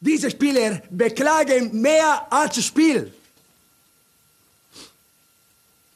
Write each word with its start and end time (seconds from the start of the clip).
Diese 0.00 0.30
Spieler 0.30 0.82
beklagen 0.90 1.80
mehr 1.80 2.26
als 2.30 2.62
Spiel. 2.64 3.12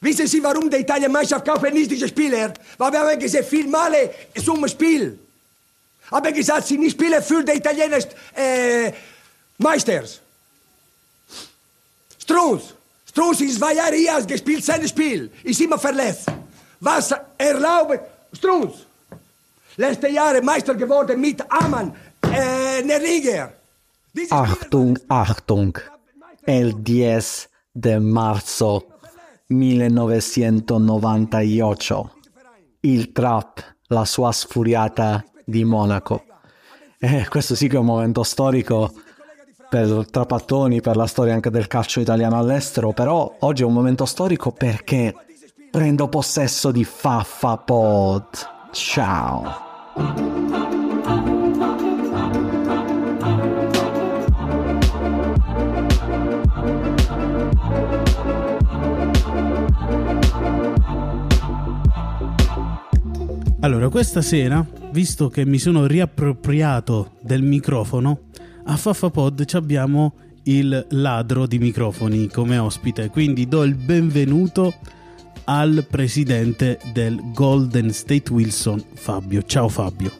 Wissen 0.01 0.25
Sie, 0.25 0.41
warum 0.41 0.69
die 0.69 0.77
Italienmannschaft 0.77 1.45
kaufen 1.45 1.73
nicht 1.73 1.91
diese 1.91 2.07
Spieler? 2.07 2.53
Weil 2.77 2.91
wir 2.91 2.99
haben 2.99 3.19
gesehen, 3.19 3.45
viel 3.45 3.67
Male 3.67 4.11
zum 4.43 4.67
Spiel. 4.67 5.19
Haben 6.09 6.33
gesagt, 6.33 6.67
sie 6.67 6.77
nicht 6.77 6.93
spielen 6.93 7.21
für 7.21 7.43
die 7.43 7.53
italienischen 7.53 8.09
äh, 8.35 8.91
Meisters. 9.57 10.19
Strunz. 12.17 12.73
Strunz 13.07 13.41
ist 13.41 13.59
zwei 13.59 13.73
Jahre 13.75 13.95
hier, 13.95 14.13
hat 14.13 14.27
gespielt 14.27 14.65
sein 14.65 14.85
Spiel. 14.87 15.31
Ist 15.43 15.61
immer 15.61 15.77
verletzt. 15.77 16.25
Was 16.79 17.13
erlaubt 17.37 17.99
Strunz? 18.33 18.73
Letzte 19.77 20.09
Jahre 20.09 20.41
Meister 20.41 20.73
geworden 20.73 21.21
mit 21.21 21.39
Amann, 21.49 21.95
äh. 22.23 22.81
Diese 22.81 23.60
Achtung, 24.29 24.97
Achtung. 25.07 25.75
El 26.43 26.81
10 26.81 27.49
de 27.71 27.99
marzo 27.99 28.87
1998. 29.47 32.11
Il 32.81 33.11
trap, 33.11 33.75
la 33.87 34.05
sua 34.05 34.31
sfuriata 34.31 35.25
di 35.45 35.63
Monaco. 35.63 36.23
Eh, 36.99 37.27
questo 37.29 37.55
sì 37.55 37.67
che 37.67 37.77
è 37.77 37.79
un 37.79 37.85
momento 37.85 38.21
storico 38.23 38.91
per 39.69 40.05
Trapattoni, 40.09 40.81
per 40.81 40.97
la 40.97 41.07
storia 41.07 41.33
anche 41.33 41.49
del 41.49 41.67
calcio 41.67 42.01
italiano 42.01 42.37
all'estero, 42.37 42.91
però 42.91 43.37
oggi 43.39 43.61
è 43.61 43.65
un 43.65 43.73
momento 43.73 44.05
storico 44.05 44.51
perché 44.51 45.15
prendo 45.71 46.09
possesso 46.09 46.71
di 46.71 46.83
Faffa 46.83 47.57
Pod. 47.57 48.27
Ciao. 48.71 49.69
Allora, 63.63 63.89
questa 63.89 64.21
sera, 64.23 64.65
visto 64.89 65.29
che 65.29 65.45
mi 65.45 65.59
sono 65.59 65.85
riappropriato 65.85 67.11
del 67.21 67.43
microfono, 67.43 68.21
a 68.65 68.75
Faffapod 68.75 69.45
ci 69.45 69.55
abbiamo 69.55 70.13
il 70.45 70.87
ladro 70.89 71.45
di 71.45 71.59
microfoni 71.59 72.27
come 72.27 72.57
ospite, 72.57 73.09
quindi 73.09 73.47
do 73.47 73.61
il 73.63 73.75
benvenuto 73.75 74.73
al 75.45 75.85
presidente 75.87 76.79
del 76.91 77.19
Golden 77.33 77.91
State 77.91 78.31
Wilson, 78.33 78.83
Fabio. 78.95 79.43
Ciao 79.43 79.69
Fabio. 79.69 80.11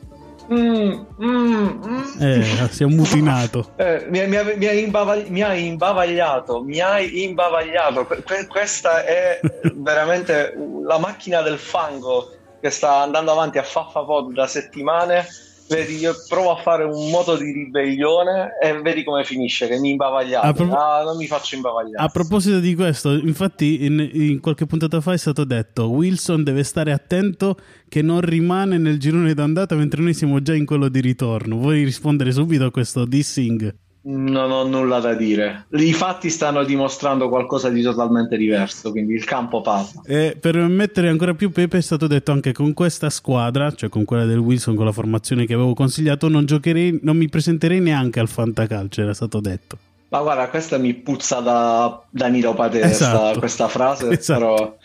Mm, 0.54 0.92
mm, 1.24 1.82
mm. 1.88 2.22
Eh, 2.22 2.68
si 2.70 2.84
è 2.84 2.86
mutinato. 2.86 3.72
Eh, 3.82 4.06
mi, 4.10 4.20
mi, 4.28 4.38
mi, 4.58 4.66
ha 4.68 4.74
imbavagli- 4.74 5.30
mi 5.30 5.42
ha 5.42 5.56
imbavagliato, 5.56 6.62
mi 6.62 6.80
hai 6.80 7.24
imbavagliato. 7.24 8.06
Que- 8.06 8.22
que- 8.22 8.46
questa 8.48 9.04
è 9.04 9.40
veramente 9.76 10.54
la 10.86 11.00
macchina 11.00 11.42
del 11.42 11.58
fango 11.58 12.36
che 12.62 12.70
sta 12.70 13.02
andando 13.02 13.32
avanti 13.32 13.58
a 13.58 13.64
Faffa 13.64 14.04
Pod 14.04 14.34
da 14.34 14.48
settimane. 14.48 15.26
Vedi, 15.68 15.96
io 16.00 16.14
provo 16.28 16.52
a 16.52 16.62
fare 16.62 16.84
un 16.84 17.10
moto 17.10 17.38
di 17.38 17.50
ribellione 17.50 18.58
e 18.62 18.82
vedi 18.82 19.06
come 19.06 19.24
finisce, 19.24 19.70
che 19.70 19.80
mi 19.80 19.92
imbavagliate. 19.92 20.52
Pro- 20.52 20.76
ah, 20.76 21.04
non 21.04 21.16
mi 21.16 21.28
faccio 21.28 21.56
imbavagliare. 21.56 22.04
A 22.04 22.10
proposito 22.10 22.60
di 22.60 22.76
questo, 22.76 23.14
infatti 23.14 23.86
in, 23.86 24.10
in 24.12 24.42
qualche 24.42 24.66
puntata 24.66 25.00
fa 25.00 25.14
è 25.14 25.18
stato 25.18 25.46
detto 25.46 25.90
Wilson 25.90 26.44
deve 26.44 26.64
stare 26.64 26.92
attento 26.92 27.56
che 27.88 28.02
non 28.02 28.20
rimane 28.20 28.78
nel 28.78 29.00
girone 29.00 29.34
d'andata 29.34 29.76
mentre 29.76 30.02
noi 30.02 30.14
siamo 30.14 30.42
già 30.42 30.54
in 30.54 30.66
quello 30.66 30.90
di 30.90 31.00
ritorno. 31.00 31.56
Vuoi 31.56 31.86
rispondere 31.86 32.34
subito 32.34 32.66
a 32.66 32.72
questo 32.72 33.06
dissing? 33.06 33.74
Non 34.04 34.50
ho 34.50 34.64
nulla 34.64 35.00
da 35.00 35.14
dire. 35.14 35.66
I 35.74 35.94
fatti 35.94 36.30
stanno 36.32 36.64
dimostrando 36.64 37.30
qualcosa 37.30 37.70
di 37.70 37.84
totalmente 37.84 38.36
diverso, 38.36 38.90
quindi 38.90 39.14
il 39.14 39.24
campo 39.26 39.62
passa. 39.62 40.02
E 40.06 40.36
per 40.40 40.56
mettere 40.58 41.08
ancora 41.10 41.36
più 41.36 41.52
pepe 41.52 41.78
è 41.78 41.82
stato 41.82 42.08
detto 42.08 42.32
anche 42.32 42.52
con 42.52 42.74
questa 42.74 43.12
squadra, 43.12 43.72
cioè 43.74 43.90
con 43.90 44.04
quella 44.04 44.26
del 44.26 44.40
Wilson, 44.40 44.74
con 44.76 44.86
la 44.86 44.92
formazione 44.92 45.46
che 45.46 45.54
avevo 45.54 45.76
consigliato, 45.76 46.30
non 46.30 46.46
giocherei, 46.46 47.00
non 47.04 47.16
mi 47.16 47.30
presenterei 47.30 47.80
neanche 47.80 48.20
al 48.20 48.28
fantacalcio, 48.28 49.02
era 49.02 49.14
stato 49.14 49.40
detto. 49.40 49.78
Ma 50.10 50.20
guarda, 50.22 50.50
questa 50.50 50.78
mi 50.80 50.96
puzza 50.96 51.40
da 51.40 52.02
Danilo 52.10 52.56
Padere, 52.56 52.90
Esatto. 52.90 53.30
sta- 53.30 53.40
questa 53.40 53.68
frase, 53.68 54.10
Esatto. 54.18 54.40
però, 54.40 54.78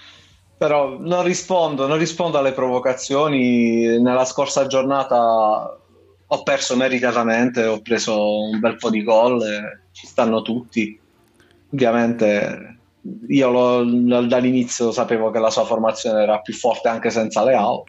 però 0.58 0.98
non 1.00 1.24
rispondo, 1.24 1.86
non 1.86 1.96
rispondo 1.96 2.36
alle 2.36 2.52
provocazioni. 2.52 3.98
Nella 3.98 4.26
scorsa 4.26 4.66
giornata 4.66 5.74
ho 6.28 6.42
perso 6.42 6.76
meritatamente, 6.76 7.64
ho 7.64 7.80
preso 7.80 8.40
un 8.40 8.58
bel 8.58 8.76
po' 8.76 8.90
di 8.90 9.02
gol, 9.02 9.42
e 9.42 9.80
ci 9.92 10.06
stanno 10.06 10.42
tutti. 10.42 10.98
Ovviamente 11.72 12.78
io 13.28 13.50
lo- 13.50 14.26
dall'inizio 14.26 14.90
sapevo 14.90 15.30
che 15.30 15.38
la 15.38 15.50
sua 15.50 15.64
formazione 15.64 16.22
era 16.22 16.40
più 16.40 16.54
forte 16.54 16.88
anche 16.88 17.10
senza 17.10 17.44
Leao, 17.44 17.84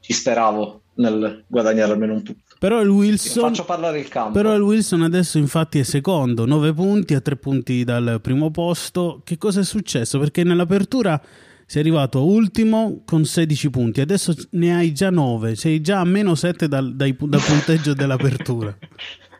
ci 0.00 0.12
speravo 0.12 0.80
nel 0.94 1.44
guadagnare 1.46 1.92
almeno 1.92 2.14
un 2.14 2.22
punto. 2.22 2.42
Però 2.58 2.80
il 2.80 2.88
Wilson... 2.88 3.42
Faccio 3.42 3.64
parlare 3.64 3.98
il 3.98 4.08
campo. 4.08 4.32
Però 4.32 4.54
il 4.54 4.62
Wilson 4.62 5.02
adesso 5.02 5.36
infatti 5.36 5.78
è 5.78 5.82
secondo, 5.82 6.46
9 6.46 6.72
punti 6.72 7.14
a 7.14 7.20
3 7.20 7.36
punti 7.36 7.84
dal 7.84 8.18
primo 8.22 8.50
posto. 8.50 9.20
Che 9.24 9.36
cosa 9.36 9.60
è 9.60 9.64
successo? 9.64 10.18
Perché 10.18 10.42
nell'apertura 10.42 11.20
sei 11.66 11.82
arrivato 11.82 12.24
ultimo 12.24 13.02
con 13.04 13.24
16 13.24 13.70
punti, 13.70 14.00
adesso 14.00 14.32
ne 14.50 14.74
hai 14.74 14.92
già 14.92 15.10
9, 15.10 15.56
sei 15.56 15.80
già 15.80 15.98
a 15.98 16.04
meno 16.04 16.36
7 16.36 16.68
dal, 16.68 16.94
dai- 16.94 17.16
dal 17.18 17.42
punteggio 17.42 17.92
dell'apertura. 17.92 18.76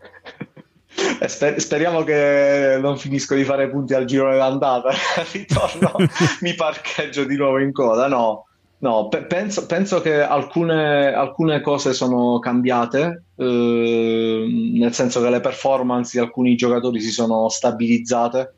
Eh, 1.20 1.28
sper- 1.28 1.58
speriamo 1.58 2.02
che 2.04 2.78
non 2.80 2.96
finisco 2.96 3.34
di 3.34 3.44
fare 3.44 3.68
punti 3.68 3.92
al 3.92 4.06
girone 4.06 4.36
d'andata. 4.36 4.90
Ritorno, 5.30 5.92
mi 6.40 6.54
parcheggio 6.54 7.24
di 7.24 7.36
nuovo 7.36 7.58
in 7.58 7.70
coda. 7.70 8.08
No, 8.08 8.46
no, 8.78 9.08
pe- 9.08 9.24
penso, 9.24 9.66
penso 9.66 10.00
che 10.00 10.22
alcune, 10.22 11.12
alcune 11.12 11.60
cose 11.60 11.92
sono 11.92 12.38
cambiate, 12.38 13.24
eh, 13.36 14.72
nel 14.74 14.94
senso 14.94 15.20
che 15.20 15.28
le 15.28 15.40
performance 15.40 16.18
di 16.18 16.24
alcuni 16.24 16.56
giocatori 16.56 17.00
si 17.00 17.10
sono 17.10 17.48
stabilizzate. 17.50 18.54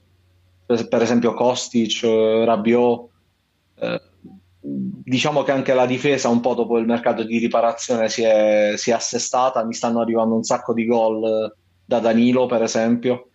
Per, 0.65 0.87
per 0.87 1.03
esempio, 1.03 1.35
Kostic, 1.35 2.05
eh, 2.05 2.45
Rabiot. 2.45 3.09
Eh, 3.81 4.01
diciamo 4.61 5.43
che 5.43 5.53
anche 5.53 5.75
la 5.75 5.87
difesa, 5.87 6.29
un 6.29 6.41
po' 6.41 6.55
dopo 6.55 6.79
il 6.79 6.87
mercato 6.87 7.23
di 7.23 7.39
riparazione, 7.39 8.09
si 8.09 8.23
è, 8.23 8.75
si 8.77 8.91
è 8.91 8.95
assestata. 8.95 9.65
Mi 9.65 9.75
stanno 9.75 10.01
arrivando 10.01 10.35
un 10.35 10.43
sacco 10.43 10.73
di 10.73 10.87
gol 10.87 11.25
eh, 11.25 11.57
da 11.85 11.99
Danilo, 12.01 12.47
per 12.47 12.63
esempio. 12.63 13.29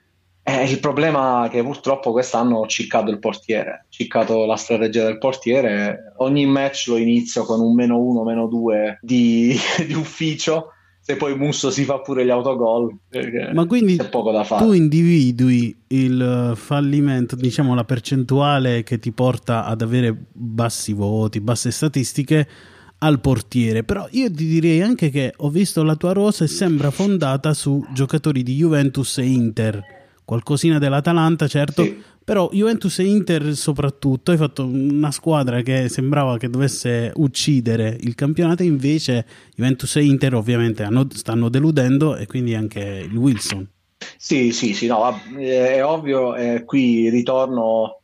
Eh, 0.45 0.69
il 0.69 0.79
problema 0.79 1.45
è 1.45 1.49
che 1.49 1.63
purtroppo 1.63 2.11
quest'anno 2.11 2.57
ho 2.57 2.67
ciccato 2.67 3.09
il 3.09 3.19
portiere, 3.19 3.85
ho 3.85 3.87
ciccato 3.89 4.45
la 4.45 4.57
strategia 4.57 5.05
del 5.05 5.17
portiere. 5.17 6.13
Ogni 6.17 6.45
match 6.45 6.87
lo 6.87 6.97
inizio 6.97 7.45
con 7.45 7.61
un 7.61 7.73
meno 7.73 7.97
uno, 7.97 8.23
meno 8.23 8.47
due 8.47 8.99
di, 9.01 9.55
di 9.87 9.93
ufficio. 9.93 10.71
Se 11.05 11.17
poi 11.17 11.35
Musso 11.35 11.69
si 11.69 11.83
fa 11.83 11.99
pure 11.99 12.23
gli 12.23 12.29
autogol, 12.29 12.95
Ma 13.53 13.65
quindi 13.65 13.97
c'è 13.97 14.07
poco 14.07 14.31
da 14.31 14.45
fare. 14.45 14.63
tu 14.65 14.71
individui 14.71 15.75
il 15.87 16.51
eh, 16.53 16.55
fallimento, 16.55 17.35
diciamo 17.35 17.75
la 17.75 17.83
percentuale 17.83 18.83
che 18.83 18.99
ti 18.99 19.11
porta 19.11 19.65
ad 19.65 19.81
avere 19.81 20.15
bassi 20.31 20.93
voti, 20.93 21.41
basse 21.41 21.71
statistiche 21.71 22.47
al 22.99 23.19
portiere. 23.19 23.83
Però 23.83 24.07
io 24.11 24.31
ti 24.31 24.45
direi 24.47 24.81
anche 24.81 25.09
che 25.09 25.33
ho 25.35 25.49
visto 25.49 25.83
la 25.83 25.97
tua 25.97 26.13
rosa 26.13 26.45
e 26.45 26.47
sembra 26.47 26.89
fondata 26.89 27.53
su 27.53 27.85
giocatori 27.93 28.41
di 28.41 28.55
Juventus 28.55 29.17
e 29.17 29.25
Inter. 29.25 29.83
Qualcosina 30.25 30.79
dell'Atalanta, 30.79 31.47
certo, 31.47 31.83
Sì. 31.83 32.01
però 32.23 32.49
Juventus 32.51 32.99
e 32.99 33.03
Inter 33.03 33.55
soprattutto 33.55 34.31
hai 34.31 34.37
fatto 34.37 34.65
una 34.65 35.11
squadra 35.11 35.61
che 35.61 35.89
sembrava 35.89 36.37
che 36.37 36.49
dovesse 36.49 37.11
uccidere 37.15 37.97
il 38.01 38.15
campionato, 38.15 38.63
invece 38.63 39.25
Juventus 39.55 39.95
e 39.97 40.03
Inter 40.03 40.35
ovviamente 40.35 40.83
hanno- 40.83 41.07
stanno 41.11 41.49
deludendo 41.49 42.15
e 42.15 42.25
quindi 42.25 42.55
anche 42.55 42.79
il 43.09 43.15
Wilson. 43.17 43.67
Sì, 44.17 44.51
sì, 44.51 44.73
sì, 44.73 44.87
no, 44.87 44.99
vabb- 44.99 45.37
è 45.37 45.83
ovvio, 45.83 46.35
e 46.35 46.63
qui 46.65 47.09
ritorno 47.09 47.99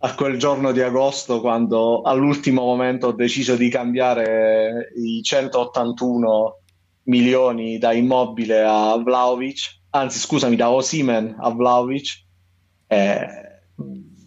a 0.00 0.14
quel 0.14 0.38
giorno 0.38 0.70
di 0.72 0.80
agosto 0.80 1.40
quando 1.40 2.02
all'ultimo 2.02 2.62
momento 2.62 3.08
ho 3.08 3.12
deciso 3.12 3.56
di 3.56 3.68
cambiare 3.68 4.92
i 4.96 5.20
181 5.22 6.58
milioni 7.04 7.78
da 7.78 7.92
immobile 7.92 8.62
a 8.62 8.96
Vlaovic, 9.02 9.77
anzi 9.90 10.18
scusami, 10.18 10.56
da 10.56 10.70
Osimen 10.70 11.36
a 11.38 11.50
Vlaovic, 11.50 12.24
e 12.86 13.26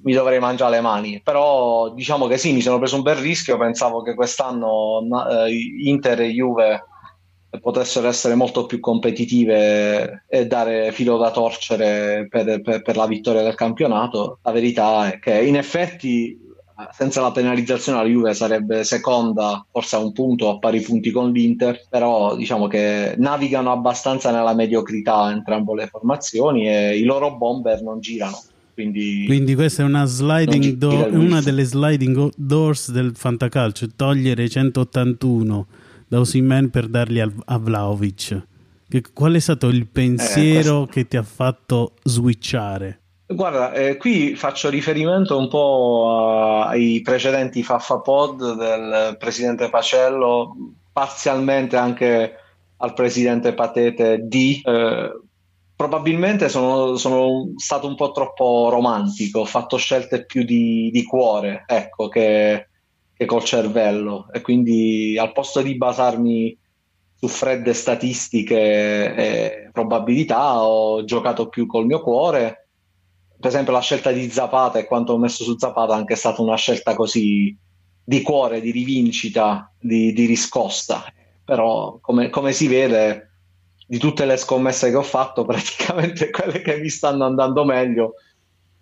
mi 0.04 0.13
dovrei 0.13 0.40
mangiare 0.40 0.75
le 0.75 0.81
mani, 0.81 1.22
però 1.22 1.94
diciamo 1.94 2.28
che 2.28 2.38
sì, 2.38 2.54
mi 2.54 2.62
sono 2.62 2.80
preso 2.80 2.96
un 2.96 3.04
bel 3.04 3.16
rischio, 3.16 3.58
pensavo 3.58 4.02
che 4.02 4.16
quest'anno 4.16 5.02
eh, 5.30 5.52
Inter 5.84 6.22
e 6.22 6.30
Juve 6.30 6.86
potessero 7.60 8.08
essere 8.08 8.36
molto 8.36 8.66
più 8.66 8.80
competitive 8.80 10.24
e 10.28 10.48
dare 10.48 10.92
filo 10.94 11.18
da 11.18 11.31
torcere 11.31 12.28
per, 12.30 12.62
per- 12.62 12.81
per 12.81 12.96
la 12.96 13.06
vittoria 13.06 13.42
del 13.42 13.56
campionato. 13.56 14.40
La 14.44 14.52
verità 14.52 15.12
è 15.12 15.19
che 15.19 15.42
in 15.44 15.58
effetti 15.58 16.40
senza 16.92 17.22
la 17.22 17.31
penalizzazione 17.31 18.00
la 18.00 18.07
Juve 18.07 18.33
sarebbe 18.33 18.83
seconda, 18.83 19.66
forse 19.72 19.95
a 19.95 20.00
un 20.00 20.12
punto, 20.12 20.50
a 20.50 20.60
pari 20.60 20.81
punti 20.81 21.12
con 21.12 21.31
l'Inter, 21.31 21.86
però 21.89 22.36
diciamo 22.36 22.68
che 22.68 23.16
navigano 23.18 23.72
abbastanza 23.72 24.31
nella 24.31 24.54
mediocrità 24.54 25.31
entrambe 25.31 25.74
le 25.75 25.88
formazioni 25.88 26.68
e 26.68 26.98
i 26.98 27.04
loro 27.04 27.36
bomber 27.38 27.81
non 27.81 28.00
girano. 28.00 28.42
Quindi, 28.74 29.25
Quindi 29.25 29.54
questa 29.54 29.83
è 29.83 29.86
una, 29.86 30.06
sliding 30.06 30.74
do- 30.74 31.10
una 31.12 31.42
delle 31.42 31.63
sliding 31.63 32.31
doors 32.36 32.92
del 32.92 33.12
fantacalcio, 33.16 33.88
togliere 33.95 34.48
181 34.48 35.68
da 36.07 36.19
Osimen 36.19 36.69
per 36.69 36.88
darli 36.88 37.19
a, 37.19 37.31
a 37.45 37.57
Vlaovic. 37.57 38.48
Che, 38.88 39.04
qual 39.13 39.34
è 39.34 39.39
stato 39.39 39.68
il 39.68 39.88
pensiero 39.88 40.84
eh, 40.84 40.86
questo... 40.86 40.86
che 40.88 41.07
ti 41.07 41.18
ha 41.18 41.24
fatto 41.24 41.94
switchare? 42.04 43.00
Guarda, 43.33 43.72
eh, 43.72 43.98
qui 43.98 44.36
faccio 44.36 44.69
riferimento 44.69 45.38
un 45.38 45.48
po' 45.48 46.63
ai 46.66 47.01
precedenti 47.01 47.63
Faffa 47.63 48.00
Pod 48.00 48.56
del 48.56 49.16
presidente 49.18 49.69
Pacello, 49.69 50.56
parzialmente 50.92 51.78
anche 51.78 52.36
al 52.78 52.94
presidente 52.94 53.54
Patete 53.54 54.19
D. 54.24 54.62
Eh, 54.63 55.19
probabilmente 55.75 56.50
sono, 56.50 56.98
sono, 56.98 57.54
stato 57.56 57.88
un 57.88 57.95
po' 57.95 58.12
troppo 58.12 58.69
romantico, 58.69 59.39
ho 59.39 59.45
fatto 59.45 59.77
scelte 59.77 60.25
più 60.25 60.44
di, 60.44 60.89
di 60.92 61.04
cuore, 61.04 61.63
ecco, 61.68 62.10
che, 62.10 62.68
che, 63.13 63.25
col 63.25 63.44
cervello. 63.44 64.27
E 64.34 64.42
quindi 64.42 65.18
al 65.18 65.31
posto 65.31 65.62
di 65.62 65.77
basarmi 65.77 66.57
su 67.16 67.27
fredde 67.27 67.74
statistiche 67.74 69.16
e 69.16 69.69
probabilità, 69.72 70.63
ho 70.63 71.04
giocato 71.06 71.48
più 71.48 71.66
col 71.66 71.86
mio 71.86 72.01
cuore 72.01 72.61
per 73.41 73.49
esempio 73.49 73.73
la 73.73 73.81
scelta 73.81 74.11
di 74.11 74.29
Zapata 74.29 74.77
e 74.77 74.85
quanto 74.85 75.13
ho 75.13 75.17
messo 75.17 75.43
su 75.43 75.57
Zapata 75.57 75.93
è 75.93 75.97
anche 75.97 76.15
stata 76.15 76.43
una 76.43 76.55
scelta 76.55 76.93
così 76.93 77.57
di 78.03 78.21
cuore, 78.21 78.61
di 78.61 78.69
rivincita, 78.69 79.73
di, 79.79 80.13
di 80.13 80.25
riscossa. 80.25 81.03
Però 81.43 81.97
come, 81.99 82.29
come, 82.29 82.53
si 82.53 82.67
vede, 82.67 83.31
di 83.88 83.97
tutte 83.97 84.25
le 84.25 84.38
scommesse 84.38 84.91
che 84.91 84.95
ho 84.95 85.01
fatto, 85.01 85.43
praticamente 85.45 86.29
quelle 86.29 86.61
che 86.61 86.77
mi 86.77 86.89
stanno 86.89 87.25
andando 87.25 87.65
meglio 87.65 88.13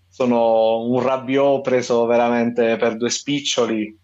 sono 0.10 0.82
un 0.82 1.02
Rabiot 1.02 1.62
preso 1.62 2.06
veramente 2.06 2.76
per 2.76 2.98
due 2.98 3.10
spiccioli, 3.10 3.98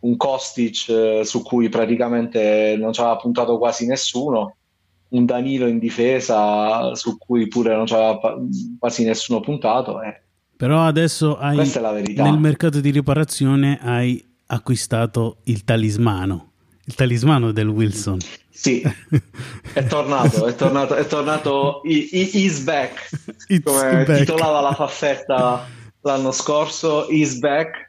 un 0.00 0.16
Kostic 0.16 0.88
eh, 0.88 1.24
su 1.24 1.42
cui 1.42 1.68
praticamente 1.68 2.74
non 2.76 2.92
ci 2.92 3.00
aveva 3.00 3.16
puntato 3.16 3.58
quasi 3.58 3.86
nessuno 3.86 4.56
un 5.10 5.24
Danilo 5.24 5.66
in 5.66 5.78
difesa 5.78 6.94
su 6.94 7.18
cui 7.18 7.48
pure 7.48 7.74
non 7.74 7.84
c'era 7.84 8.18
quasi 8.78 9.04
nessuno 9.04 9.40
puntato. 9.40 10.02
Eh. 10.02 10.20
Però 10.56 10.82
adesso 10.82 11.38
hai, 11.38 11.56
nel 11.56 12.38
mercato 12.38 12.80
di 12.80 12.90
riparazione 12.90 13.78
hai 13.82 14.22
acquistato 14.46 15.38
il 15.44 15.64
talismano, 15.64 16.52
il 16.84 16.94
talismano 16.94 17.52
del 17.52 17.68
Wilson. 17.68 18.18
Sì, 18.50 18.82
è 19.72 19.86
tornato, 19.86 20.46
è 20.46 20.54
tornato, 20.54 20.94
è 20.94 21.06
tornato, 21.06 21.80
is 21.84 22.60
back, 22.62 23.08
It's 23.48 23.64
come 23.64 24.04
back. 24.04 24.18
titolava 24.18 24.60
la 24.60 24.74
faffetta 24.74 25.66
l'anno 26.02 26.32
scorso, 26.32 27.06
is 27.08 27.38
back. 27.38 27.88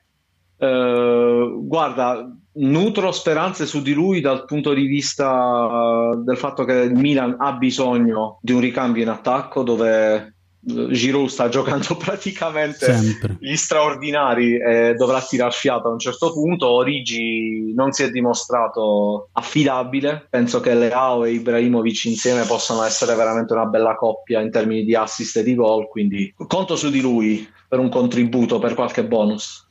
Uh, 0.58 1.66
guarda, 1.66 2.32
nutro 2.54 3.12
speranze 3.12 3.66
su 3.66 3.82
di 3.82 3.94
lui 3.94 4.20
dal 4.20 4.46
punto 4.46 4.74
di 4.74 4.86
vista 4.86 5.32
uh, 5.32 6.24
del 6.24 6.38
fatto 6.38 6.66
che 6.66 6.74
il 6.74 6.94
Milan 6.94 7.36
ha 7.40 7.54
bisogno 7.54 8.40
di 8.42 8.52
un 8.52 8.60
ricambio 8.60 9.04
in 9.04 9.10
attacco 9.10 9.64
dove 9.64 10.36
uh, 10.60 10.92
Giroud 10.92 11.30
sta 11.30 11.48
giocando 11.50 11.96
praticamente 11.96 12.94
Sempre. 12.94 13.38
gli 13.40 13.56
straordinari 13.56 14.58
e 14.58 14.96
dovrà 14.96 15.22
tirar 15.22 15.54
fiato 15.54 15.88
a 15.88 15.92
un 15.92 16.00
certo 16.00 16.34
punto. 16.34 16.68
Origi 16.68 17.74
non 17.74 17.94
si 17.94 18.04
è 18.04 18.10
dimostrato 18.10 19.30
affidabile. 19.34 20.28
Penso 20.30 20.60
che 20.60 20.74
Leao 20.74 21.24
e 21.24 21.32
Ibrahimovic 21.32 22.06
insieme 22.06 22.44
possano 22.44 22.84
essere 22.84 23.16
veramente 23.16 23.54
una 23.54 23.66
bella 23.66 23.96
coppia 23.96 24.42
in 24.42 24.52
termini 24.52 24.84
di 24.84 24.96
assist 24.96 25.38
e 25.38 25.44
di 25.44 25.56
gol. 25.56 25.88
Quindi 25.88 26.34
conto 26.48 26.76
su 26.76 26.90
di 26.90 27.00
lui 27.00 27.48
per 27.68 27.80
un 27.80 27.88
contributo, 27.88 28.60
per 28.60 28.74
qualche 28.74 29.06
bonus. 29.06 29.70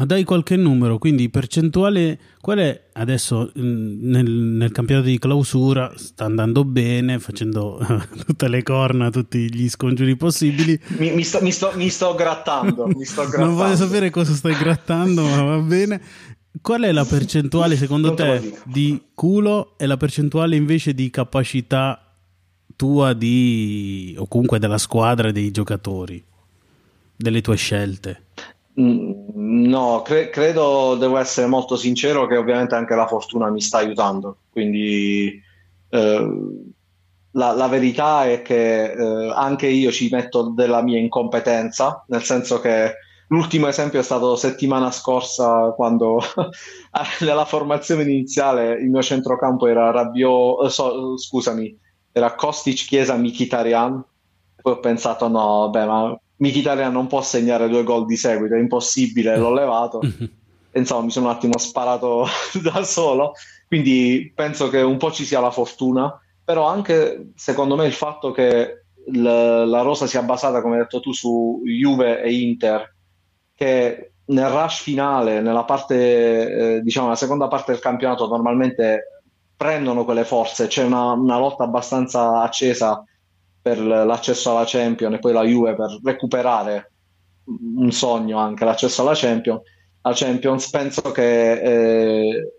Ma 0.00 0.06
dai 0.06 0.24
qualche 0.24 0.56
numero, 0.56 0.96
quindi 0.96 1.28
percentuale, 1.28 2.18
qual 2.40 2.56
è 2.56 2.84
adesso 2.94 3.52
nel, 3.52 4.24
nel 4.24 4.72
campionato 4.72 5.08
di 5.08 5.18
clausura? 5.18 5.92
Sta 5.94 6.24
andando 6.24 6.64
bene, 6.64 7.18
facendo 7.18 7.78
tutte 8.24 8.48
le 8.48 8.62
corna, 8.62 9.10
tutti 9.10 9.54
gli 9.54 9.68
scongiuri 9.68 10.16
possibili. 10.16 10.80
Mi, 10.96 11.10
mi, 11.10 11.22
sto, 11.22 11.42
mi, 11.42 11.52
sto, 11.52 11.72
mi 11.74 11.90
sto, 11.90 12.14
grattando, 12.14 12.86
mi 12.86 13.04
sto 13.04 13.24
grattando. 13.24 13.44
non 13.52 13.54
voglio 13.56 13.76
sapere 13.76 14.08
cosa 14.08 14.32
stai 14.32 14.56
grattando, 14.56 15.22
ma 15.22 15.42
va 15.42 15.58
bene. 15.58 16.00
Qual 16.62 16.80
è 16.80 16.92
la 16.92 17.04
percentuale 17.04 17.76
secondo 17.76 18.14
te 18.14 18.58
di 18.64 19.02
culo 19.12 19.74
e 19.76 19.84
la 19.84 19.98
percentuale 19.98 20.56
invece 20.56 20.94
di 20.94 21.10
capacità 21.10 22.16
tua 22.74 23.12
di, 23.12 24.14
o 24.16 24.26
comunque 24.26 24.58
della 24.58 24.78
squadra 24.78 25.30
dei 25.30 25.50
giocatori, 25.50 26.24
delle 27.14 27.42
tue 27.42 27.56
scelte? 27.56 28.28
Mm, 28.80 29.66
no, 29.68 30.02
cre- 30.02 30.30
credo, 30.30 30.96
devo 30.96 31.18
essere 31.18 31.46
molto 31.46 31.76
sincero, 31.76 32.26
che 32.26 32.36
ovviamente 32.36 32.74
anche 32.74 32.94
la 32.94 33.06
fortuna 33.06 33.50
mi 33.50 33.60
sta 33.60 33.78
aiutando. 33.78 34.38
Quindi 34.50 35.42
eh, 35.90 36.28
la, 37.32 37.52
la, 37.52 37.68
verità 37.68 38.24
è 38.24 38.42
che 38.42 38.92
eh, 38.92 39.32
anche 39.34 39.66
io 39.66 39.90
ci 39.90 40.08
metto 40.10 40.50
della 40.54 40.82
mia 40.82 40.98
incompetenza, 40.98 42.04
nel 42.08 42.22
senso 42.22 42.60
che 42.60 42.94
l'ultimo 43.28 43.68
esempio 43.68 44.00
è 44.00 44.02
stato 44.02 44.34
settimana 44.36 44.90
scorsa 44.90 45.72
quando 45.76 46.20
nella 47.20 47.44
formazione 47.44 48.02
iniziale 48.02 48.74
il 48.74 48.88
mio 48.88 49.02
centrocampo 49.02 49.66
era 49.66 49.90
Rabiot, 49.90 50.66
eh, 50.66 50.70
so, 50.70 51.18
scusami, 51.18 51.76
era 52.12 52.34
Kostic, 52.34 52.86
Chiesa, 52.86 53.16
Mkhitaryan. 53.16 54.04
Poi 54.62 54.72
ho 54.72 54.80
pensato 54.80 55.28
no, 55.28 55.70
beh, 55.70 55.86
ma 55.86 56.20
Mkhitaryan 56.40 56.92
non 56.92 57.06
può 57.06 57.20
segnare 57.20 57.68
due 57.68 57.82
gol 57.82 58.06
di 58.06 58.16
seguito, 58.16 58.54
è 58.54 58.58
impossibile, 58.58 59.36
l'ho 59.36 59.52
levato. 59.52 60.00
insomma, 60.72 61.04
mi 61.04 61.10
sono 61.10 61.26
un 61.26 61.32
attimo 61.32 61.58
sparato 61.58 62.26
da 62.62 62.82
solo, 62.82 63.32
quindi 63.68 64.32
penso 64.34 64.68
che 64.68 64.80
un 64.80 64.96
po' 64.96 65.10
ci 65.10 65.24
sia 65.24 65.40
la 65.40 65.50
fortuna, 65.50 66.18
però 66.42 66.66
anche 66.66 67.32
secondo 67.36 67.76
me 67.76 67.86
il 67.86 67.92
fatto 67.92 68.30
che 68.32 68.84
l- 69.06 69.64
la 69.66 69.80
rosa 69.82 70.06
sia 70.06 70.22
basata, 70.22 70.62
come 70.62 70.76
hai 70.76 70.82
detto 70.82 71.00
tu, 71.00 71.12
su 71.12 71.60
Juve 71.64 72.22
e 72.22 72.32
Inter, 72.32 72.94
che 73.54 74.12
nel 74.26 74.48
rush 74.48 74.82
finale, 74.82 75.40
nella 75.40 75.64
parte, 75.64 76.76
eh, 76.76 76.80
diciamo, 76.82 77.08
la 77.08 77.16
seconda 77.16 77.48
parte 77.48 77.72
del 77.72 77.80
campionato 77.80 78.26
normalmente 78.28 79.22
prendono 79.56 80.04
quelle 80.04 80.24
forze, 80.24 80.68
c'è 80.68 80.84
una, 80.84 81.12
una 81.12 81.38
lotta 81.38 81.64
abbastanza 81.64 82.40
accesa 82.40 83.04
per 83.60 83.78
l'accesso 83.80 84.50
alla 84.50 84.64
Champions 84.66 85.14
e 85.14 85.18
poi 85.18 85.32
la 85.32 85.44
Juve 85.44 85.74
per 85.74 85.98
recuperare 86.02 86.92
un 87.44 87.90
sogno 87.90 88.38
anche 88.38 88.64
l'accesso 88.64 89.02
alla 89.02 89.14
Champions, 89.14 89.60
la 90.02 90.12
Champions 90.14 90.70
penso 90.70 91.02
che 91.10 91.52
eh, 91.60 92.52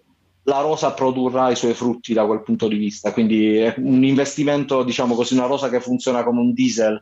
la 0.43 0.61
rosa 0.61 0.91
produrrà 0.91 1.49
i 1.49 1.55
suoi 1.55 1.73
frutti 1.73 2.13
da 2.13 2.25
quel 2.25 2.43
punto 2.43 2.67
di 2.67 2.77
vista 2.77 3.13
quindi 3.13 3.57
è 3.57 3.73
un 3.77 4.03
investimento 4.03 4.83
diciamo 4.83 5.15
così 5.15 5.33
una 5.33 5.45
rosa 5.45 5.69
che 5.69 5.79
funziona 5.79 6.23
come 6.23 6.41
un 6.41 6.53
diesel 6.53 7.01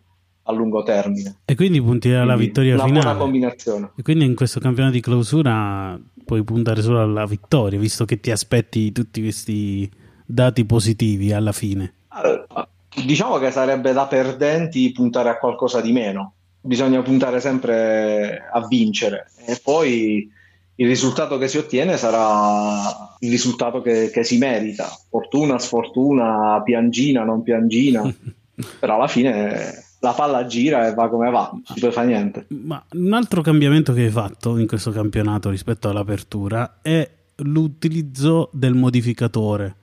a 0.49 0.51
lungo 0.51 0.83
termine. 0.83 1.41
E 1.45 1.55
quindi 1.55 1.81
punti 1.81 2.09
alla 2.11 2.33
quindi 2.33 2.45
vittoria 2.45 2.73
una 2.73 2.85
finale. 2.85 3.03
buona 3.03 3.19
combinazione. 3.19 3.91
E 3.95 4.01
quindi 4.01 4.25
in 4.25 4.35
questo 4.35 4.59
campionato 4.59 4.95
di 4.95 5.01
clausura 5.01 5.99
puoi 6.25 6.43
puntare 6.43 6.81
solo 6.81 7.01
alla 7.01 7.25
vittoria 7.25 7.79
visto 7.79 8.05
che 8.05 8.19
ti 8.19 8.31
aspetti 8.31 8.91
tutti 8.91 9.21
questi 9.21 9.89
dati 10.25 10.65
positivi 10.65 11.31
alla 11.31 11.51
fine. 11.51 11.93
Uh, 12.09 12.61
Diciamo 13.05 13.37
che 13.37 13.51
sarebbe 13.51 13.93
da 13.93 14.05
perdenti 14.07 14.91
puntare 14.91 15.29
a 15.29 15.37
qualcosa 15.37 15.81
di 15.81 15.91
meno, 15.91 16.33
bisogna 16.61 17.01
puntare 17.01 17.39
sempre 17.39 18.47
a 18.51 18.65
vincere. 18.67 19.31
E 19.45 19.59
poi 19.63 20.29
il 20.75 20.87
risultato 20.87 21.37
che 21.37 21.47
si 21.47 21.57
ottiene 21.57 21.97
sarà 21.97 23.15
il 23.19 23.29
risultato 23.29 23.81
che, 23.81 24.09
che 24.11 24.23
si 24.23 24.37
merita, 24.37 24.87
fortuna, 25.09 25.59
sfortuna, 25.59 26.61
piangina, 26.63 27.23
non 27.23 27.43
piangina, 27.43 28.01
però 28.79 28.95
alla 28.95 29.07
fine 29.07 29.83
la 29.99 30.13
palla 30.13 30.45
gira 30.45 30.87
e 30.87 30.93
va 30.93 31.09
come 31.09 31.29
va, 31.29 31.49
non 31.51 31.63
si 31.65 31.79
può 31.79 31.91
fare 31.91 32.07
niente. 32.07 32.45
Ma 32.49 32.81
un 32.93 33.13
altro 33.13 33.41
cambiamento 33.41 33.91
che 33.93 34.03
hai 34.03 34.09
fatto 34.09 34.57
in 34.57 34.67
questo 34.67 34.91
campionato 34.91 35.49
rispetto 35.49 35.89
all'apertura 35.89 36.79
è 36.81 37.09
l'utilizzo 37.37 38.49
del 38.53 38.73
modificatore 38.73 39.75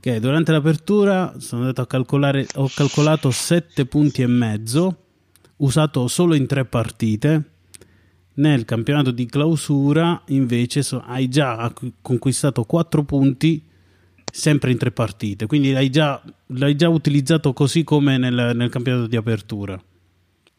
che 0.00 0.18
durante 0.18 0.50
l'apertura 0.50 1.34
sono 1.38 1.62
andato 1.62 1.82
a 1.82 1.86
calcolare, 1.86 2.46
ho 2.54 2.70
calcolato 2.74 3.30
7 3.30 3.84
punti 3.86 4.22
e 4.22 4.26
mezzo, 4.26 4.96
usato 5.56 6.08
solo 6.08 6.34
in 6.34 6.46
tre 6.46 6.64
partite. 6.64 7.44
Nel 8.34 8.64
campionato 8.64 9.10
di 9.10 9.26
clausura 9.26 10.22
invece 10.28 10.82
so, 10.82 11.02
hai 11.04 11.28
già 11.28 11.70
conquistato 12.00 12.64
4 12.64 13.04
punti 13.04 13.62
sempre 14.32 14.70
in 14.70 14.78
tre 14.78 14.92
partite, 14.92 15.46
quindi 15.46 15.72
l'hai 15.72 15.90
già, 15.90 16.22
l'hai 16.46 16.76
già 16.76 16.88
utilizzato 16.88 17.52
così 17.52 17.84
come 17.84 18.16
nel, 18.16 18.52
nel 18.54 18.70
campionato 18.70 19.06
di 19.06 19.16
apertura. 19.16 19.80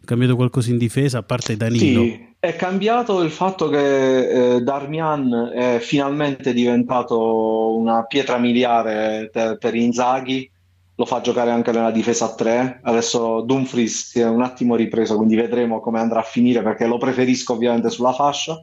Cambiato 0.03 0.35
qualcosa 0.35 0.69
in 0.69 0.77
difesa 0.77 1.19
a 1.19 1.23
parte 1.23 1.57
Danilo? 1.57 2.03
Sì. 2.03 2.30
È 2.43 2.55
cambiato 2.55 3.21
il 3.21 3.29
fatto 3.29 3.69
che 3.69 4.55
eh, 4.55 4.61
Darmian 4.61 5.51
è 5.53 5.77
finalmente 5.79 6.53
diventato 6.53 7.77
una 7.77 8.03
pietra 8.05 8.39
miliare 8.39 9.29
per, 9.31 9.59
per 9.59 9.75
Inzaghi, 9.75 10.49
lo 10.95 11.05
fa 11.05 11.21
giocare 11.21 11.51
anche 11.51 11.71
nella 11.71 11.91
difesa 11.91 12.25
a 12.25 12.33
tre. 12.33 12.79
Adesso 12.81 13.41
Dumfries 13.41 14.09
si 14.09 14.21
è 14.21 14.27
un 14.27 14.41
attimo 14.41 14.75
ripreso, 14.75 15.17
quindi 15.17 15.35
vedremo 15.35 15.81
come 15.81 15.99
andrà 15.99 16.21
a 16.21 16.23
finire 16.23 16.63
perché 16.63 16.87
lo 16.87 16.97
preferisco 16.97 17.53
ovviamente 17.53 17.91
sulla 17.91 18.13
fascia. 18.13 18.59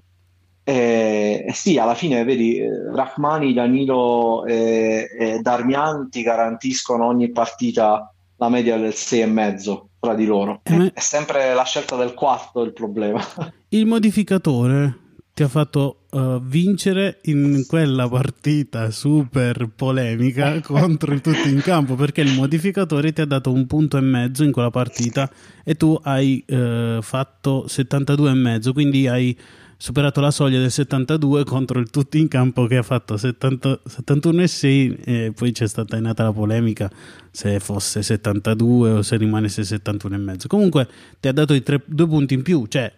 E, 0.64 1.44
e 1.46 1.52
sì, 1.52 1.78
alla 1.78 1.94
fine 1.94 2.24
vedi, 2.24 2.58
eh, 2.58 2.68
Rahmani, 2.92 3.52
Danilo 3.52 4.44
e, 4.44 5.08
e 5.16 5.38
Darmian 5.38 6.10
ti 6.10 6.22
garantiscono 6.22 7.06
ogni 7.06 7.30
partita 7.30 8.12
la 8.38 8.48
media 8.48 8.76
del 8.76 8.88
6,5 8.88 9.87
tra 10.00 10.14
di 10.14 10.24
loro. 10.26 10.60
Eh, 10.62 10.92
è 10.92 11.00
sempre 11.00 11.54
la 11.54 11.64
scelta 11.64 11.96
del 11.96 12.14
quarto 12.14 12.62
il 12.62 12.72
problema. 12.72 13.20
Il 13.70 13.86
modificatore 13.86 15.06
ti 15.34 15.44
ha 15.44 15.48
fatto 15.48 16.06
uh, 16.10 16.40
vincere 16.42 17.20
in 17.24 17.64
quella 17.68 18.08
partita 18.08 18.90
super 18.90 19.68
polemica 19.72 20.58
contro 20.66 21.12
il 21.12 21.20
tutti 21.20 21.48
in 21.48 21.60
campo 21.60 21.94
perché 21.94 22.22
il 22.22 22.32
modificatore 22.32 23.12
ti 23.12 23.20
ha 23.20 23.24
dato 23.24 23.52
un 23.52 23.66
punto 23.66 23.98
e 23.98 24.00
mezzo 24.00 24.42
in 24.42 24.50
quella 24.50 24.70
partita 24.70 25.30
e 25.62 25.76
tu 25.76 25.96
hai 26.02 26.44
uh, 26.48 27.00
fatto 27.02 27.68
72 27.68 28.30
e 28.30 28.34
mezzo 28.34 28.72
quindi 28.72 29.06
hai 29.06 29.38
superato 29.80 30.20
la 30.20 30.32
soglia 30.32 30.58
del 30.58 30.72
72 30.72 31.44
contro 31.44 31.78
il 31.78 31.88
tutti 31.88 32.18
in 32.18 32.26
campo 32.26 32.66
che 32.66 32.78
ha 32.78 32.82
fatto 32.82 33.16
70, 33.16 33.82
71 33.86 34.42
e 34.42 34.48
6 34.48 34.96
e 35.04 35.32
poi 35.34 35.52
c'è 35.52 35.68
stata 35.68 35.96
è 35.96 36.00
nata 36.00 36.24
la 36.24 36.32
polemica 36.32 36.90
se 37.30 37.60
fosse 37.60 38.02
72 38.02 38.90
o 38.90 39.02
se 39.02 39.16
rimanesse 39.16 39.62
71 39.62 40.14
e 40.16 40.18
mezzo. 40.18 40.48
Comunque 40.48 40.88
ti 41.20 41.28
ha 41.28 41.32
dato 41.32 41.54
i 41.54 41.62
tre, 41.62 41.80
due 41.86 42.08
punti 42.08 42.34
in 42.34 42.42
più 42.42 42.66
cioè 42.66 42.92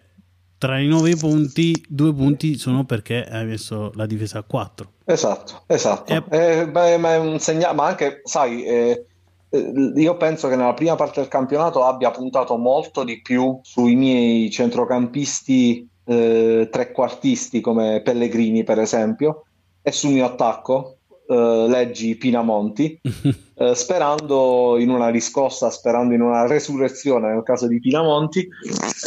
tra 0.57 0.79
i 0.79 0.87
9 0.87 1.15
punti 1.17 1.85
due 1.87 2.13
punti 2.13 2.57
sono 2.57 2.83
perché 2.83 3.23
hai 3.23 3.45
messo 3.45 3.91
la 3.95 4.05
difesa 4.05 4.39
a 4.39 4.43
4 4.43 4.91
esatto 5.05 5.63
esatto. 5.67 6.11
E... 6.11 6.23
eh, 6.29 6.67
beh, 6.67 6.97
ma 6.97 7.13
è 7.13 7.17
un 7.17 7.39
segnale 7.39 7.75
ma 7.75 7.85
anche 7.85 8.21
sai 8.23 8.63
eh, 8.63 9.05
eh, 9.49 9.91
io 9.95 10.17
penso 10.17 10.47
che 10.47 10.55
nella 10.55 10.73
prima 10.73 10.95
parte 10.95 11.19
del 11.19 11.29
campionato 11.29 11.83
abbia 11.83 12.11
puntato 12.11 12.57
molto 12.57 13.03
di 13.03 13.21
più 13.21 13.59
sui 13.63 13.95
miei 13.95 14.51
centrocampisti 14.51 15.89
eh, 16.11 16.67
trequartisti 16.69 17.61
come 17.61 18.01
Pellegrini 18.03 18.63
per 18.63 18.79
esempio 18.79 19.45
e 19.81 19.91
sul 19.93 20.11
mio 20.11 20.25
attacco 20.25 20.97
eh, 21.27 21.65
leggi 21.69 22.17
Pinamonti 22.17 22.99
eh, 23.55 23.75
sperando 23.75 24.77
in 24.77 24.89
una 24.89 25.07
riscossa 25.07 25.69
sperando 25.69 26.13
in 26.13 26.21
una 26.21 26.45
resurrezione 26.45 27.31
nel 27.31 27.43
caso 27.43 27.67
di 27.67 27.79
Pinamonti 27.79 28.45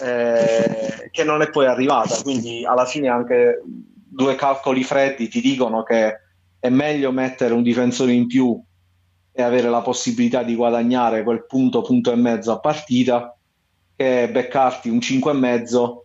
eh, 0.03 1.11
che 1.11 1.25
non 1.25 1.43
è 1.43 1.51
poi 1.51 1.67
arrivata. 1.67 2.17
Quindi 2.23 2.65
alla 2.65 2.87
fine 2.87 3.09
anche 3.09 3.63
due 3.65 4.35
calcoli 4.37 4.83
freddi 4.83 5.29
ti 5.29 5.41
dicono 5.41 5.83
che 5.83 6.21
è 6.59 6.69
meglio 6.71 7.13
mettere 7.13 7.53
un 7.53 7.63
difensore 7.63 8.13
in 8.13 8.27
più 8.27 8.59
e 9.31 9.43
avere 9.43 9.69
la 9.69 9.83
possibilità 9.83 10.43
di 10.43 10.55
guadagnare 10.55 11.23
quel 11.25 11.45
punto, 11.45 11.83
punto 11.83 12.11
e 12.11 12.17
mezzo 12.17 12.53
a 12.53 12.61
partita 12.61 13.37
che 13.97 14.31
beccarti 14.31 14.89
un 14.89 15.01
5 15.01 15.31
e 15.31 15.35
mezzo 15.35 16.04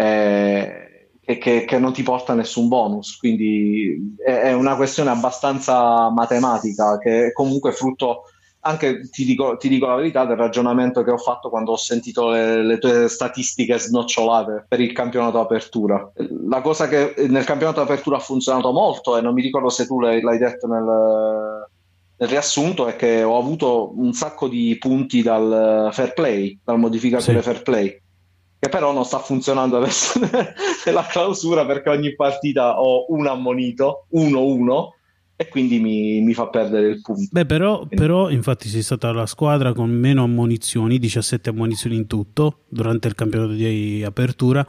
eh, 0.00 1.38
che, 1.38 1.64
che, 1.64 1.78
non 1.78 1.92
ti 1.92 2.02
porta 2.02 2.34
nessun 2.34 2.68
bonus. 2.68 3.16
Quindi 3.16 4.16
è, 4.24 4.30
è, 4.30 4.52
una 4.52 4.76
questione 4.76 5.10
abbastanza 5.10 6.10
matematica 6.10 6.98
che 6.98 7.26
è 7.26 7.32
comunque 7.32 7.72
frutto 7.72 8.22
anche, 8.62 9.08
ti 9.08 9.24
dico, 9.24 9.56
ti 9.56 9.68
dico, 9.68 9.86
la 9.86 9.94
verità, 9.94 10.26
del 10.26 10.36
ragionamento 10.36 11.02
che 11.02 11.10
ho 11.10 11.16
fatto 11.16 11.48
quando 11.48 11.72
ho 11.72 11.76
sentito 11.76 12.30
le, 12.30 12.62
le 12.62 12.78
tue 12.78 13.08
statistiche 13.08 13.78
snocciolate 13.78 14.66
per 14.68 14.80
il 14.80 14.92
campionato 14.92 15.40
apertura. 15.40 16.10
La 16.46 16.60
cosa 16.60 16.86
che 16.88 17.14
nel 17.28 17.44
campionato 17.44 17.80
apertura 17.80 18.16
ha 18.16 18.20
funzionato 18.20 18.70
molto 18.72 19.16
e 19.16 19.22
non 19.22 19.32
mi 19.32 19.42
ricordo 19.42 19.70
se 19.70 19.86
tu 19.86 20.00
l'hai, 20.00 20.20
l'hai 20.20 20.38
detto 20.38 20.66
nel 20.66 21.68
nel 22.20 22.28
riassunto 22.28 22.86
è 22.86 22.96
che 22.96 23.22
ho 23.22 23.38
avuto 23.38 23.94
un 23.96 24.12
sacco 24.12 24.46
di 24.46 24.76
punti 24.78 25.22
dal 25.22 25.88
fair 25.90 26.12
play, 26.12 26.58
dal 26.62 26.78
modificatore 26.78 27.38
sì. 27.38 27.42
fair 27.42 27.62
play 27.62 27.98
che 28.60 28.68
però 28.68 28.92
non 28.92 29.06
sta 29.06 29.18
funzionando 29.18 29.78
adesso 29.78 30.20
nella 30.84 31.06
clausura 31.06 31.64
perché 31.64 31.88
ogni 31.88 32.14
partita 32.14 32.78
ho 32.78 33.06
un 33.08 33.26
ammonito, 33.26 34.06
1-1 34.12 34.88
e 35.34 35.48
quindi 35.48 35.80
mi, 35.80 36.20
mi, 36.20 36.34
fa 36.34 36.48
perdere 36.48 36.88
il 36.88 37.00
punto. 37.00 37.28
Beh, 37.32 37.46
però, 37.46 37.86
però, 37.86 38.28
infatti 38.28 38.68
sei 38.68 38.82
stata 38.82 39.10
la 39.10 39.24
squadra 39.24 39.72
con 39.72 39.88
meno 39.88 40.24
ammonizioni, 40.24 40.98
17 40.98 41.48
ammonizioni 41.48 41.96
in 41.96 42.06
tutto 42.06 42.64
durante 42.68 43.08
il 43.08 43.14
campionato 43.14 43.52
di 43.52 44.04
apertura, 44.04 44.66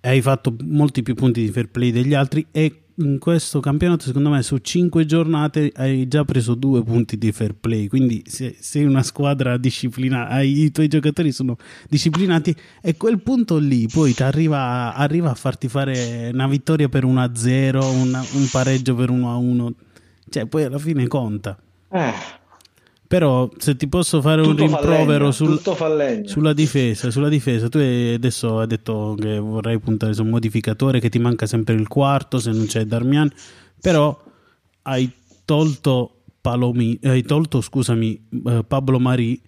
e 0.00 0.08
hai 0.08 0.22
fatto 0.22 0.56
molti 0.62 1.02
più 1.02 1.14
punti 1.14 1.42
di 1.42 1.48
fair 1.48 1.68
play 1.68 1.90
degli 1.90 2.14
altri 2.14 2.46
e 2.50 2.83
in 2.96 3.18
questo 3.18 3.60
campionato, 3.60 4.04
secondo 4.04 4.30
me, 4.30 4.42
su 4.42 4.58
5 4.58 5.04
giornate 5.06 5.72
hai 5.74 6.06
già 6.06 6.24
preso 6.24 6.54
due 6.54 6.82
punti 6.82 7.18
di 7.18 7.32
fair 7.32 7.54
play. 7.54 7.88
Quindi, 7.88 8.22
se 8.26 8.56
sei 8.58 8.84
una 8.84 9.02
squadra 9.02 9.56
disciplinata, 9.56 10.40
i 10.42 10.70
tuoi 10.70 10.88
giocatori 10.88 11.32
sono 11.32 11.56
disciplinati, 11.88 12.54
e 12.80 12.96
quel 12.96 13.20
punto 13.20 13.58
lì 13.58 13.88
poi 13.88 14.14
ti 14.14 14.22
arriva, 14.22 14.94
arriva, 14.94 15.30
a 15.30 15.34
farti 15.34 15.68
fare 15.68 16.30
una 16.32 16.46
vittoria 16.46 16.88
per 16.88 17.04
1-0, 17.04 18.02
una, 18.02 18.24
un 18.32 18.48
pareggio 18.50 18.94
per 18.94 19.10
1-1. 19.10 19.70
Cioè, 20.28 20.46
poi 20.46 20.64
alla 20.64 20.78
fine 20.78 21.06
conta. 21.06 21.58
Eh 21.90 22.42
però 23.06 23.50
se 23.58 23.76
ti 23.76 23.86
posso 23.86 24.20
fare 24.20 24.42
tutto 24.42 24.62
un 24.62 24.68
rimprovero 24.68 25.30
sul, 25.30 25.60
sulla, 26.24 26.52
difesa, 26.52 27.10
sulla 27.10 27.28
difesa, 27.28 27.68
tu 27.68 27.78
adesso 27.78 28.60
hai 28.60 28.66
detto 28.66 29.14
che 29.18 29.38
vorrei 29.38 29.78
puntare 29.78 30.14
su 30.14 30.22
un 30.22 30.30
modificatore 30.30 31.00
che 31.00 31.10
ti 31.10 31.18
manca 31.18 31.46
sempre 31.46 31.74
il 31.74 31.86
quarto 31.86 32.38
se 32.38 32.50
non 32.50 32.66
c'è 32.66 32.84
Darmian, 32.86 33.30
però 33.80 34.18
hai 34.82 35.10
tolto, 35.44 36.22
Palomi, 36.40 36.98
hai 37.02 37.22
tolto 37.22 37.60
scusami, 37.60 38.28
uh, 38.30 38.66
Pablo 38.66 38.98
Mari 38.98 39.40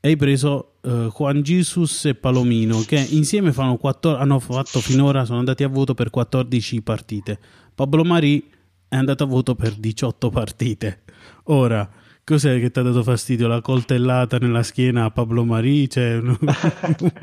e 0.00 0.08
hai 0.08 0.16
preso 0.16 0.74
uh, 0.82 1.08
Juan 1.08 1.42
Jesus 1.42 2.06
e 2.06 2.14
Palomino 2.16 2.80
che 2.80 2.98
insieme 3.10 3.52
14, 3.52 4.20
hanno 4.20 4.40
fatto 4.40 4.80
finora, 4.80 5.24
sono 5.24 5.38
andati 5.38 5.62
a 5.62 5.68
voto 5.68 5.94
per 5.94 6.10
14 6.10 6.82
partite. 6.82 7.38
Pablo 7.74 8.04
Mari 8.04 8.50
è 8.88 8.96
andato 8.96 9.24
a 9.24 9.26
voto 9.26 9.54
per 9.54 9.74
18 9.74 10.28
partite. 10.30 11.02
Ora 11.44 11.88
Cos'è 12.28 12.58
che 12.58 12.72
ti 12.72 12.80
ha 12.80 12.82
dato 12.82 13.04
fastidio? 13.04 13.46
La 13.46 13.60
coltellata 13.60 14.38
nella 14.38 14.64
schiena 14.64 15.04
a 15.04 15.12
Pablo 15.12 15.44
Marì? 15.44 15.88
Cioè, 15.88 16.18
non, 16.18 16.36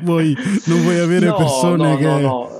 vuoi, 0.00 0.34
non 0.64 0.80
vuoi 0.80 0.98
avere 0.98 1.26
no, 1.26 1.34
persone 1.34 1.90
no, 1.90 1.96
che... 1.98 2.04
No, 2.06 2.18
no. 2.20 2.50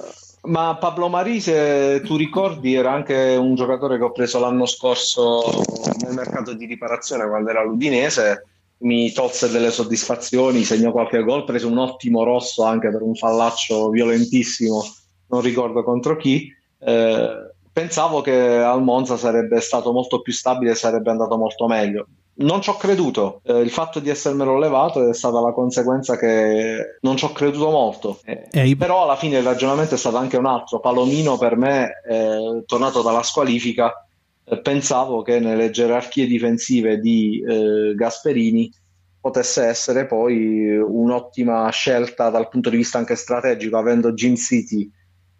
Ma 0.42 0.76
Pablo 0.76 1.08
Marì, 1.08 1.40
se 1.40 2.02
tu 2.04 2.16
ricordi, 2.16 2.74
era 2.74 2.92
anche 2.92 3.34
un 3.40 3.54
giocatore 3.54 3.96
che 3.96 4.04
ho 4.04 4.12
preso 4.12 4.40
l'anno 4.40 4.66
scorso 4.66 5.62
nel 6.02 6.12
mercato 6.12 6.52
di 6.52 6.66
riparazione 6.66 7.26
quando 7.26 7.48
era 7.48 7.64
l'Udinese. 7.64 8.44
Mi 8.80 9.10
tolse 9.12 9.48
delle 9.48 9.70
soddisfazioni, 9.70 10.64
segnò 10.64 10.92
qualche 10.92 11.22
gol, 11.22 11.44
prese 11.44 11.64
un 11.64 11.78
ottimo 11.78 12.24
rosso 12.24 12.64
anche 12.64 12.90
per 12.90 13.00
un 13.00 13.14
fallaccio 13.14 13.88
violentissimo, 13.88 14.84
non 15.28 15.40
ricordo 15.40 15.82
contro 15.82 16.18
chi. 16.18 16.52
Eh, 16.78 17.52
pensavo 17.72 18.20
che 18.20 18.36
al 18.58 18.82
Monza 18.82 19.16
sarebbe 19.16 19.62
stato 19.62 19.92
molto 19.92 20.20
più 20.20 20.34
stabile 20.34 20.72
e 20.72 20.74
sarebbe 20.74 21.08
andato 21.10 21.38
molto 21.38 21.66
meglio 21.66 22.06
non 22.36 22.60
ci 22.60 22.70
ho 22.70 22.76
creduto. 22.76 23.40
Eh, 23.44 23.60
il 23.60 23.70
fatto 23.70 24.00
di 24.00 24.10
essermelo 24.10 24.58
levato 24.58 25.08
è 25.08 25.14
stata 25.14 25.40
la 25.40 25.52
conseguenza 25.52 26.16
che 26.16 26.98
non 27.00 27.16
ci 27.16 27.24
ho 27.24 27.32
creduto 27.32 27.70
molto. 27.70 28.18
Eh, 28.24 28.48
Ehi. 28.50 28.76
Però 28.76 29.04
alla 29.04 29.16
fine 29.16 29.38
il 29.38 29.44
ragionamento 29.44 29.94
è 29.94 29.98
stato 29.98 30.16
anche 30.16 30.36
un 30.36 30.46
altro. 30.46 30.80
Palomino 30.80 31.38
per 31.38 31.56
me, 31.56 32.00
eh, 32.08 32.64
tornato 32.66 33.02
dalla 33.02 33.22
squalifica, 33.22 34.06
eh, 34.44 34.58
pensavo 34.58 35.22
che 35.22 35.38
nelle 35.38 35.70
gerarchie 35.70 36.26
difensive 36.26 36.98
di 36.98 37.44
eh, 37.46 37.94
Gasperini 37.94 38.72
potesse 39.20 39.64
essere 39.64 40.06
poi 40.06 40.76
un'ottima 40.76 41.68
scelta 41.70 42.28
dal 42.28 42.48
punto 42.48 42.68
di 42.68 42.76
vista 42.76 42.98
anche 42.98 43.14
strategico, 43.14 43.78
avendo 43.78 44.12
Jim 44.12 44.34
City 44.34 44.90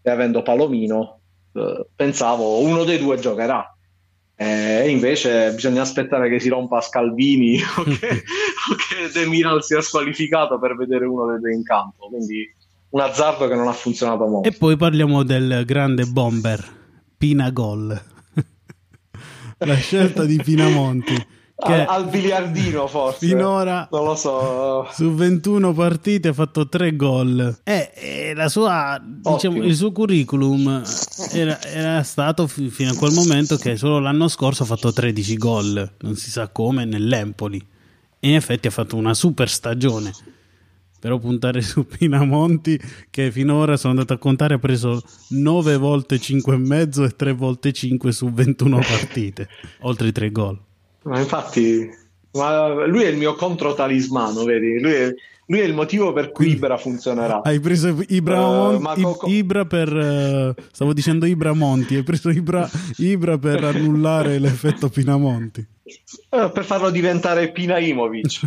e 0.00 0.10
avendo 0.10 0.42
Palomino. 0.42 1.18
Eh, 1.52 1.86
pensavo 1.94 2.60
uno 2.60 2.84
dei 2.84 2.98
due 2.98 3.18
giocherà 3.18 3.73
e 4.36 4.88
invece 4.88 5.52
bisogna 5.52 5.82
aspettare 5.82 6.28
che 6.28 6.40
si 6.40 6.48
rompa 6.48 6.80
Scalvini 6.80 7.60
o 7.78 7.82
che, 7.84 8.08
o 8.08 8.74
che 8.74 9.10
De 9.12 9.26
Miral 9.26 9.62
sia 9.62 9.80
squalificato 9.80 10.58
per 10.58 10.76
vedere 10.76 11.06
uno 11.06 11.26
dei 11.26 11.40
due 11.40 11.54
in 11.54 11.62
campo. 11.62 12.08
Quindi 12.08 12.52
un 12.90 13.00
azzardo 13.00 13.48
che 13.48 13.54
non 13.54 13.68
ha 13.68 13.72
funzionato 13.72 14.26
molto. 14.26 14.48
E 14.48 14.52
poi 14.52 14.76
parliamo 14.76 15.22
del 15.22 15.64
grande 15.64 16.04
bomber 16.04 16.64
Pina 17.16 17.50
Gol. 17.50 17.88
La 19.58 19.76
scelta 19.76 20.24
di 20.24 20.40
Pinamonti 20.42 21.26
al, 21.56 21.84
al, 21.88 22.08
biliardino 22.08 22.88
forse. 22.88 23.26
finora 23.26 23.88
non 23.90 24.04
lo 24.04 24.14
so. 24.16 24.88
su 24.92 25.14
21 25.14 25.72
partite 25.72 26.28
ha 26.28 26.32
fatto 26.32 26.68
3 26.68 26.96
gol. 26.96 27.58
E, 27.62 27.92
e 27.94 28.34
la 28.34 28.48
sua, 28.48 29.00
diciamo, 29.02 29.62
il 29.62 29.76
suo 29.76 29.92
curriculum 29.92 30.82
era, 31.32 31.60
era 31.62 32.02
stato 32.02 32.46
f- 32.48 32.68
fino 32.68 32.90
a 32.90 32.96
quel 32.96 33.12
momento 33.12 33.56
che 33.56 33.76
solo 33.76 34.00
l'anno 34.00 34.26
scorso 34.28 34.64
ha 34.64 34.66
fatto 34.66 34.92
13 34.92 35.36
gol. 35.36 35.92
Non 36.00 36.16
si 36.16 36.30
sa 36.30 36.48
come 36.48 36.84
nell'Empoli. 36.84 37.64
E 38.18 38.28
in 38.28 38.34
effetti 38.34 38.66
ha 38.66 38.70
fatto 38.72 38.96
una 38.96 39.14
super 39.14 39.48
stagione. 39.48 40.12
Però 40.98 41.18
puntare 41.18 41.60
su 41.60 41.86
Pinamonti 41.86 42.80
che 43.10 43.30
finora 43.30 43.76
sono 43.76 43.92
andato 43.92 44.14
a 44.14 44.18
contare 44.18 44.54
ha 44.54 44.58
preso 44.58 45.02
9 45.28 45.76
volte 45.76 46.16
5,5 46.16 47.04
e 47.04 47.10
3 47.10 47.32
volte 47.32 47.72
5 47.72 48.10
su 48.10 48.32
21 48.32 48.78
partite, 48.78 49.48
oltre 49.82 50.08
i 50.08 50.12
3 50.12 50.32
gol. 50.32 50.58
Ma 51.04 51.18
infatti, 51.18 51.88
ma 52.32 52.86
lui 52.86 53.04
è 53.04 53.08
il 53.08 53.16
mio 53.16 53.34
controtalismano, 53.34 54.44
vedi? 54.44 54.80
Lui 54.80 54.92
è, 54.92 55.14
lui 55.46 55.60
è 55.60 55.64
il 55.64 55.74
motivo 55.74 56.12
per 56.12 56.32
cui 56.32 56.50
Ibra 56.52 56.76
funzionerà. 56.76 57.42
Hai 57.42 57.60
preso 57.60 58.02
Ibra, 58.08 58.46
uh, 58.46 58.78
Mon- 58.78 59.16
co- 59.16 59.26
Ibra 59.26 59.66
per... 59.66 59.92
Uh, 59.92 60.62
stavo 60.72 60.92
dicendo 60.92 61.26
Ibra 61.26 61.52
Monti, 61.52 61.96
hai 61.96 62.02
preso 62.02 62.30
Ibra, 62.30 62.68
Ibra 62.96 63.36
per 63.38 63.62
annullare 63.62 64.38
l'effetto 64.38 64.88
Pinamonti. 64.88 65.66
Uh, 66.30 66.50
per 66.50 66.64
farlo 66.64 66.88
diventare 66.88 67.52
Pinaimovic 67.52 68.40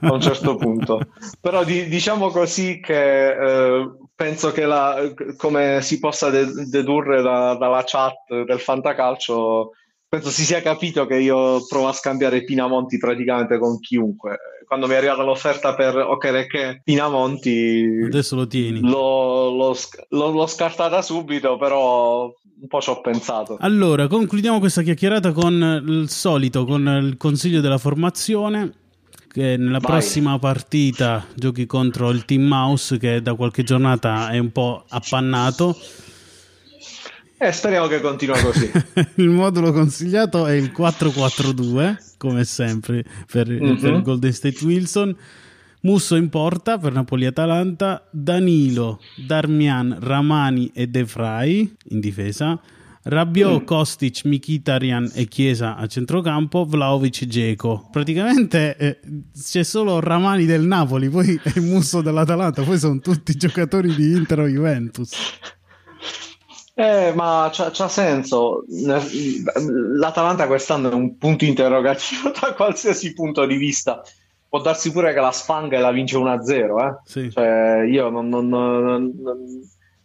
a 0.00 0.12
un 0.12 0.20
certo 0.20 0.54
punto. 0.56 1.00
Però 1.40 1.64
di, 1.64 1.88
diciamo 1.88 2.28
così 2.28 2.78
che 2.80 3.34
uh, 3.36 4.08
penso 4.14 4.52
che 4.52 4.64
la, 4.64 5.12
come 5.36 5.80
si 5.82 5.98
possa 5.98 6.30
de- 6.30 6.68
dedurre 6.70 7.20
da, 7.20 7.56
dalla 7.56 7.82
chat 7.84 8.44
del 8.44 8.60
fantacalcio 8.60 9.72
penso 10.14 10.30
si 10.30 10.44
sia 10.44 10.62
capito 10.62 11.06
che 11.06 11.16
io 11.16 11.66
provo 11.66 11.88
a 11.88 11.92
scambiare 11.92 12.44
Pinamonti 12.44 12.98
praticamente 12.98 13.58
con 13.58 13.80
chiunque. 13.80 14.38
Quando 14.64 14.86
mi 14.86 14.94
è 14.94 14.96
arrivata 14.96 15.24
l'offerta 15.24 15.74
per 15.74 15.96
Okereke 15.96 16.82
Pinamonti, 16.84 18.02
adesso 18.06 18.36
lo 18.36 18.46
tieni. 18.46 18.80
L'ho, 18.80 19.50
l'ho, 19.50 19.76
l'ho, 20.08 20.30
l'ho 20.30 20.46
scartata 20.46 21.02
subito, 21.02 21.58
però 21.58 22.24
un 22.26 22.68
po' 22.68 22.80
ci 22.80 22.90
ho 22.90 23.00
pensato. 23.00 23.56
Allora, 23.60 24.06
concludiamo 24.06 24.60
questa 24.60 24.82
chiacchierata 24.82 25.32
con 25.32 25.82
il 25.86 26.08
solito, 26.08 26.64
con 26.64 26.86
il 27.02 27.16
consiglio 27.16 27.60
della 27.60 27.78
formazione. 27.78 28.72
Che 29.34 29.56
nella 29.56 29.80
Vai. 29.80 29.90
prossima 29.90 30.38
partita 30.38 31.26
giochi 31.34 31.66
contro 31.66 32.10
il 32.10 32.24
Team 32.24 32.42
Mouse, 32.42 32.98
che 32.98 33.20
da 33.20 33.34
qualche 33.34 33.64
giornata 33.64 34.30
è 34.30 34.38
un 34.38 34.52
po' 34.52 34.84
appannato 34.88 35.76
eh, 37.48 37.52
speriamo 37.52 37.86
che 37.86 38.00
continua 38.00 38.40
così. 38.40 38.70
il 39.16 39.28
modulo 39.28 39.72
consigliato 39.72 40.46
è 40.46 40.52
il 40.52 40.72
4-4-2, 40.76 42.14
come 42.16 42.44
sempre 42.44 43.04
per, 43.30 43.48
mm-hmm. 43.48 43.76
per 43.76 44.02
Golden 44.02 44.32
State 44.32 44.64
Wilson. 44.64 45.16
Musso 45.80 46.16
in 46.16 46.30
porta 46.30 46.78
per 46.78 46.92
Napoli-Atalanta, 46.92 48.08
Danilo, 48.10 49.00
Darmian, 49.26 49.98
Ramani 50.00 50.70
e 50.72 50.86
De 50.86 51.04
Vrij 51.04 51.70
in 51.90 52.00
difesa, 52.00 52.58
Rabiot, 53.02 53.60
mm. 53.60 53.64
Kostic, 53.66 54.24
Mkhitaryan 54.24 55.10
e 55.12 55.26
Chiesa 55.26 55.76
a 55.76 55.86
centrocampo, 55.86 56.64
Vlaovic, 56.64 57.26
Geco. 57.26 57.86
Praticamente 57.92 58.76
eh, 58.78 59.00
c'è 59.38 59.62
solo 59.62 60.00
Ramani 60.00 60.46
del 60.46 60.62
Napoli, 60.62 61.10
poi 61.10 61.38
è 61.42 61.60
Musso 61.60 62.00
dell'Atalanta, 62.00 62.62
poi 62.62 62.78
sono 62.78 62.98
tutti 63.00 63.36
giocatori 63.36 63.94
di 63.94 64.12
Inter 64.12 64.38
o 64.40 64.46
Juventus. 64.46 65.12
Eh, 66.76 67.12
ma 67.14 67.48
c'ha, 67.52 67.70
c'ha, 67.70 67.88
senso. 67.88 68.64
L'Atalanta 68.68 70.48
quest'anno 70.48 70.90
è 70.90 70.94
un 70.94 71.16
punto 71.18 71.44
interrogativo 71.44 72.32
da 72.38 72.52
qualsiasi 72.52 73.12
punto 73.12 73.46
di 73.46 73.56
vista. 73.56 74.02
Può 74.48 74.60
darsi 74.60 74.90
pure 74.90 75.12
che 75.12 75.20
la 75.20 75.30
Sfanga 75.30 75.78
la 75.78 75.92
vince 75.92 76.16
1-0. 76.16 76.86
Eh? 76.86 77.00
Sì. 77.04 77.30
Cioè, 77.30 77.84
io 77.88 78.08
non, 78.08 78.28
non, 78.28 78.48
non, 78.48 79.12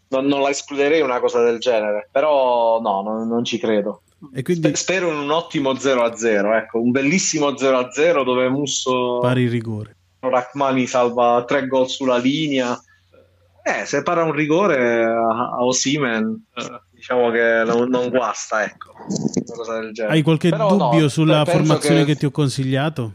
non, 0.08 0.42
la 0.42 0.50
escluderei 0.50 1.02
una 1.02 1.20
cosa 1.20 1.44
del 1.44 1.58
genere, 1.60 2.08
però 2.12 2.80
no, 2.80 3.02
non, 3.02 3.44
ci 3.44 3.58
credo. 3.58 4.04
E 4.34 4.44
quindi... 4.44 4.76
Spero 4.76 5.10
in 5.10 5.18
un 5.18 5.32
ottimo 5.32 5.74
0-0, 5.74 6.56
ecco, 6.56 6.82
un 6.82 6.92
bellissimo 6.92 7.52
0-0 7.52 8.24
dove 8.24 8.50
Musso... 8.50 9.20
Pari 9.20 9.48
rigore. 9.48 9.96
Rachmani 10.20 10.86
salva 10.86 11.44
tre 11.48 11.66
gol 11.66 11.88
sulla 11.88 12.18
linea 12.18 12.80
eh, 13.70 13.86
se 13.86 14.04
para 14.04 14.24
un 14.24 14.32
rigore 14.32 15.04
a, 15.04 15.52
a 15.58 15.64
Osimen, 15.64 16.46
eh, 16.56 16.82
diciamo 16.92 17.30
che 17.32 17.64
non, 17.66 17.90
non 17.90 18.10
guasta, 18.10 18.64
ecco. 18.64 18.94
Hai 20.08 20.22
qualche 20.22 20.50
Però 20.50 20.76
dubbio 20.76 21.02
no, 21.02 21.08
sulla 21.08 21.46
formazione 21.46 22.00
che... 22.00 22.14
che... 22.14 22.16
ti 22.16 22.26
ho 22.26 22.32
consigliato? 22.32 23.14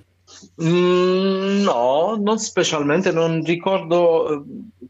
Mm, 0.62 1.62
no, 1.62 2.16
non 2.20 2.38
specialmente, 2.38 3.12
non 3.12 3.42
ricordo 3.44 4.32
eh, 4.32 4.42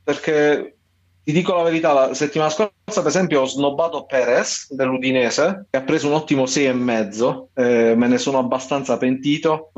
perché 0.02 0.76
ti 1.24 1.32
dico 1.32 1.54
la 1.54 1.62
verità, 1.62 1.92
la 1.92 2.14
settimana 2.14 2.50
scorsa 2.50 2.72
per 3.00 3.06
esempio 3.06 3.40
ho 3.40 3.46
snobbato 3.46 4.04
Perez 4.04 4.72
dell'Udinese 4.72 5.66
che 5.70 5.78
ha 5.78 5.82
preso 5.82 6.08
un 6.08 6.14
ottimo 6.14 6.44
6,5, 6.44 7.44
eh, 7.54 7.94
me 7.96 8.08
ne 8.08 8.18
sono 8.18 8.38
abbastanza 8.38 8.98
pentito. 8.98 9.72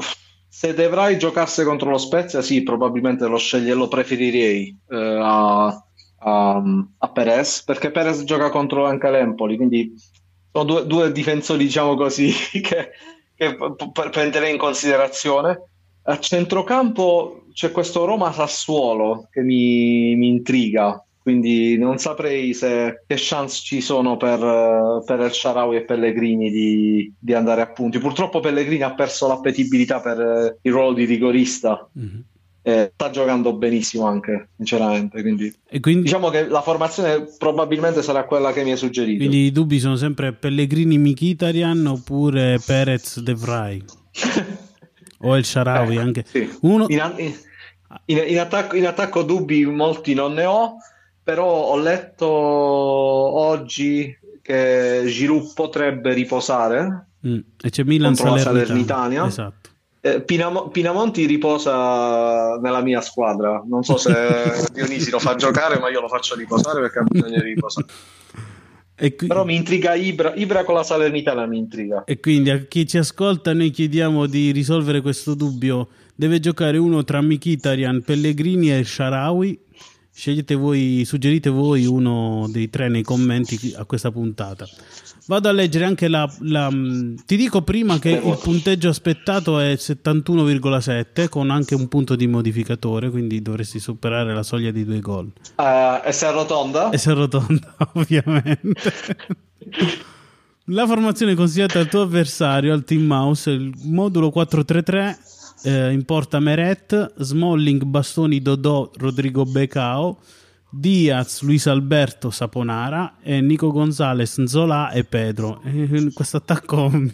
Se 0.56 0.72
Devrai 0.72 1.18
giocasse 1.18 1.64
contro 1.64 1.90
lo 1.90 1.98
Spezia, 1.98 2.40
sì, 2.40 2.62
probabilmente 2.62 3.26
lo, 3.26 3.36
sceglie, 3.36 3.74
lo 3.74 3.88
preferirei 3.88 4.74
eh, 4.88 4.96
a, 4.96 5.66
a, 5.66 6.62
a, 6.96 7.08
Perez, 7.10 7.62
perché 7.62 7.90
Perez 7.90 8.24
gioca 8.24 8.48
contro 8.48 8.86
anche 8.86 9.10
l'Empoli, 9.10 9.56
quindi 9.56 9.92
sono 10.50 10.64
due, 10.64 10.86
due 10.86 11.12
difensori, 11.12 11.62
diciamo 11.62 11.94
così, 11.94 12.32
che, 12.62 12.90
che 13.34 13.58
prenderei 14.10 14.52
in 14.52 14.56
considerazione. 14.56 15.60
A 16.04 16.18
centrocampo 16.18 17.48
c'è 17.52 17.70
questo 17.70 18.06
Roma-Sassuolo 18.06 19.28
che 19.30 19.42
mi, 19.42 20.16
mi 20.16 20.28
intriga, 20.28 21.05
quindi 21.26 21.76
non 21.76 21.98
saprei 21.98 22.54
se, 22.54 23.02
che 23.04 23.16
chance 23.18 23.60
ci 23.60 23.80
sono 23.80 24.16
per, 24.16 24.38
per 25.04 25.18
El 25.18 25.32
Sharawi 25.32 25.74
e 25.74 25.84
Pellegrini 25.84 26.52
di, 26.52 27.12
di, 27.18 27.34
andare 27.34 27.62
a 27.62 27.66
punti. 27.66 27.98
Purtroppo 27.98 28.38
Pellegrini 28.38 28.82
ha 28.82 28.94
perso 28.94 29.26
l'appetibilità 29.26 29.98
per 29.98 30.58
il 30.62 30.72
ruolo 30.72 30.92
di 30.92 31.04
rigorista. 31.04 31.90
Mm-hmm. 31.98 32.20
Eh, 32.62 32.92
sta 32.94 33.10
giocando 33.10 33.56
benissimo 33.56 34.06
anche, 34.06 34.50
sinceramente. 34.56 35.20
Quindi, 35.20 35.52
quindi, 35.80 36.02
diciamo 36.02 36.28
che 36.28 36.46
la 36.46 36.62
formazione 36.62 37.26
probabilmente 37.36 38.02
sarà 38.02 38.24
quella 38.24 38.52
che 38.52 38.62
mi 38.62 38.70
hai 38.70 38.76
suggerito. 38.76 39.18
Quindi 39.18 39.46
i 39.46 39.50
dubbi 39.50 39.80
sono 39.80 39.96
sempre 39.96 40.32
Pellegrini 40.32 40.96
Mkhitaryan 40.96 41.86
oppure 41.86 42.60
Perez 42.64 43.18
De 43.18 43.34
Vrij 43.34 43.82
o 45.22 45.34
El 45.34 45.44
Sharawi 45.44 45.96
eh, 45.96 45.98
anche. 45.98 46.24
Sì. 46.24 46.48
Uno... 46.60 46.86
In, 46.86 47.34
in, 48.04 48.22
in, 48.28 48.38
attacco, 48.38 48.76
in 48.76 48.86
attacco 48.86 49.24
dubbi 49.24 49.64
molti 49.64 50.14
non 50.14 50.32
ne 50.32 50.44
ho 50.44 50.76
però 51.26 51.44
ho 51.44 51.76
letto 51.76 52.24
oggi 52.24 54.16
che 54.40 55.02
Giroud 55.06 55.54
potrebbe 55.54 56.12
riposare 56.12 57.08
mm. 57.26 57.38
e 57.60 57.68
c'è 57.68 57.82
Milan 57.82 58.14
Salernitana, 58.14 58.64
Salernitana. 58.64 59.26
Esatto. 59.26 59.70
Eh, 60.02 60.20
Pinam- 60.20 60.70
Pinamonti 60.70 61.26
riposa 61.26 62.60
nella 62.62 62.80
mia 62.80 63.00
squadra 63.00 63.60
non 63.66 63.82
so 63.82 63.96
se 63.96 64.12
Dionisi 64.72 65.10
lo 65.10 65.18
fa 65.18 65.34
giocare 65.34 65.80
ma 65.80 65.90
io 65.90 66.00
lo 66.00 66.06
faccio 66.06 66.36
riposare 66.36 66.80
perché 66.80 67.00
ha 67.00 67.02
bisogno 67.02 67.40
di 67.40 67.54
riposare 67.54 67.86
Qui... 69.16 69.26
Però 69.26 69.44
mi 69.44 69.56
intriga 69.56 69.94
Ibra, 69.94 70.32
Ibra 70.34 70.62
con 70.62 70.74
la 70.74 70.82
Salernitana 70.82 71.44
mi 71.44 71.58
intriga. 71.58 72.04
E 72.04 72.18
quindi 72.18 72.48
a 72.48 72.60
chi 72.60 72.86
ci 72.86 72.96
ascolta 72.96 73.52
noi 73.52 73.68
chiediamo 73.68 74.24
di 74.24 74.52
risolvere 74.52 75.02
questo 75.02 75.34
dubbio. 75.34 75.88
Deve 76.14 76.40
giocare 76.40 76.78
uno 76.78 77.04
tra 77.04 77.20
Mkhitaryan, 77.20 78.00
Pellegrini 78.02 78.74
e 78.74 78.84
Sharawi 78.84 79.65
Scegliete 80.16 80.54
voi, 80.54 81.02
suggerite 81.04 81.50
voi 81.50 81.84
uno 81.84 82.46
dei 82.48 82.70
tre 82.70 82.88
nei 82.88 83.02
commenti 83.02 83.74
a 83.76 83.84
questa 83.84 84.10
puntata. 84.10 84.66
Vado 85.26 85.50
a 85.50 85.52
leggere 85.52 85.84
anche 85.84 86.08
la, 86.08 86.26
la 86.40 86.70
ti 86.70 87.36
dico 87.36 87.60
prima 87.60 87.98
che 87.98 88.12
il 88.12 88.38
punteggio 88.42 88.88
aspettato 88.88 89.58
è 89.58 89.74
71,7 89.74 91.28
con 91.28 91.50
anche 91.50 91.74
un 91.74 91.86
punto 91.88 92.16
di 92.16 92.26
modificatore, 92.28 93.10
quindi 93.10 93.42
dovresti 93.42 93.78
superare 93.78 94.32
la 94.32 94.42
soglia 94.42 94.70
di 94.70 94.86
due 94.86 95.00
gol. 95.00 95.30
Uh, 95.56 96.00
e 96.02 96.12
se 96.12 96.24
arrotonda? 96.24 96.88
E 96.88 96.96
se 96.96 97.10
arrotonda, 97.10 97.74
ovviamente. 97.92 98.92
la 100.64 100.86
formazione 100.86 101.34
consigliata 101.34 101.78
al 101.78 101.88
tuo 101.88 102.00
avversario, 102.00 102.72
al 102.72 102.84
Team 102.84 103.02
Mouse, 103.02 103.50
il 103.50 103.70
modulo 103.82 104.30
433 104.30 105.18
eh, 105.62 105.92
in 105.92 106.04
porta 106.04 106.38
Meret, 106.40 107.14
Smalling, 107.16 107.82
Bastoni, 107.84 108.40
Dodò, 108.40 108.90
Rodrigo 108.96 109.44
Becao, 109.44 110.18
Diaz, 110.68 111.42
Luis 111.42 111.66
Alberto, 111.66 112.30
Saponara 112.30 113.16
e 113.22 113.40
Nico 113.40 113.70
Gonzalez, 113.70 114.42
Zola 114.44 114.90
e 114.90 115.04
Pedro. 115.04 115.60
Eh, 115.64 116.10
questo 116.12 116.38
attacco 116.38 116.88
mi, 116.92 117.10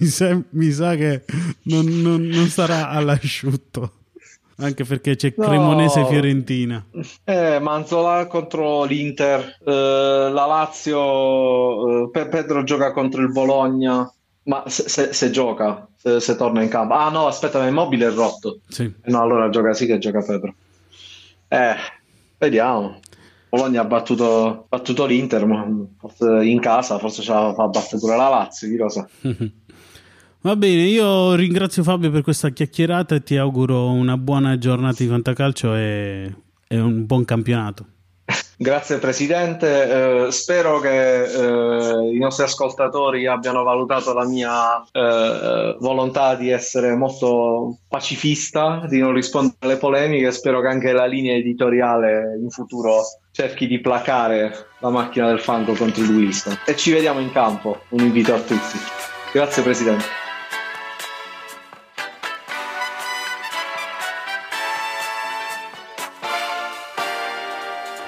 mi, 0.51 0.71
sa 0.71 0.97
che 0.97 1.25
non, 1.65 1.85
non, 1.87 2.23
non 2.23 2.47
sarà 2.49 2.89
all'asciutto. 2.89 3.93
Anche 4.57 4.85
perché 4.85 5.17
c'è 5.17 5.33
no. 5.37 5.45
Cremonese 5.45 6.05
Fiorentina. 6.07 6.85
Eh, 7.25 7.59
Manzola 7.59 8.27
contro 8.27 8.85
l'Inter, 8.85 9.59
eh, 9.65 10.31
la 10.33 10.47
Lazio, 10.47 12.11
eh, 12.13 12.29
Pedro 12.29 12.63
gioca 12.63 12.93
contro 12.93 13.23
il 13.23 13.33
Bologna. 13.33 14.13
Ma 14.45 14.65
se, 14.67 14.89
se, 14.89 15.13
se 15.13 15.31
gioca, 15.31 15.87
se, 15.97 16.19
se, 16.21 16.37
torna 16.37 16.63
in 16.63 16.69
campo. 16.69 16.95
Ah 16.95 17.11
no, 17.11 17.27
aspetta, 17.27 17.59
ma 17.59 17.67
immobile 17.67 18.07
è 18.07 18.11
rotto. 18.11 18.61
Sì. 18.69 18.93
No, 19.05 19.21
allora 19.21 19.49
gioca 19.51 19.73
sì 19.73 19.87
che 19.87 19.99
gioca 19.99 20.21
Pedro. 20.21 20.55
Eh, 21.49 21.75
vediamo. 22.39 22.99
Bologna 23.49 23.83
ha 23.83 23.85
battuto, 23.85 24.67
battuto 24.69 25.05
l'Inter, 25.05 25.45
ma 25.45 25.67
forse 25.99 26.45
in 26.45 26.59
casa, 26.59 26.99
forse 26.99 27.23
ce 27.23 27.33
la 27.33 27.53
fa 27.55 27.67
battere 27.69 27.99
pure 27.99 28.17
la 28.17 28.29
Lazio, 28.29 28.69
chi 28.69 28.77
lo 28.77 28.89
sa. 28.89 29.07
Va 30.45 30.57
bene, 30.57 30.83
io 30.87 31.35
ringrazio 31.35 31.85
Fabio 31.85 32.11
per 32.11 32.23
questa 32.23 32.49
chiacchierata 32.49 33.15
e 33.15 33.23
ti 33.23 33.37
auguro 33.37 33.91
una 33.91 34.17
buona 34.17 34.59
giornata 34.59 35.01
di 35.01 35.09
fantacalcio 35.09 35.77
e, 35.77 36.35
e 36.67 36.81
un 36.81 37.07
buon 37.07 37.25
campionato. 37.25 37.87
Grazie 38.57 38.99
Presidente, 38.99 40.27
eh, 40.27 40.31
spero 40.31 40.79
che 40.79 41.25
eh, 41.25 42.15
i 42.15 42.19
nostri 42.19 42.45
ascoltatori 42.45 43.27
abbiano 43.27 43.65
valutato 43.65 44.13
la 44.13 44.25
mia 44.25 44.81
eh, 44.93 45.77
volontà 45.81 46.37
di 46.37 46.51
essere 46.51 46.95
molto 46.95 47.79
pacifista, 47.89 48.85
di 48.89 49.01
non 49.01 49.15
rispondere 49.15 49.57
alle 49.61 49.77
polemiche, 49.79 50.31
spero 50.31 50.61
che 50.61 50.69
anche 50.69 50.93
la 50.93 51.07
linea 51.07 51.35
editoriale 51.35 52.39
in 52.41 52.51
futuro 52.51 53.03
cerchi 53.33 53.67
di 53.67 53.81
placare 53.81 54.69
la 54.79 54.91
macchina 54.91 55.27
del 55.27 55.41
fango 55.41 55.75
contro 55.75 56.05
il 56.05 56.11
Wilson. 56.11 56.61
E 56.65 56.77
ci 56.77 56.93
vediamo 56.93 57.19
in 57.19 57.33
campo, 57.33 57.81
un 57.89 58.01
invito 58.01 58.33
a 58.33 58.39
tutti. 58.39 58.79
Grazie 59.33 59.63
Presidente. 59.63 60.22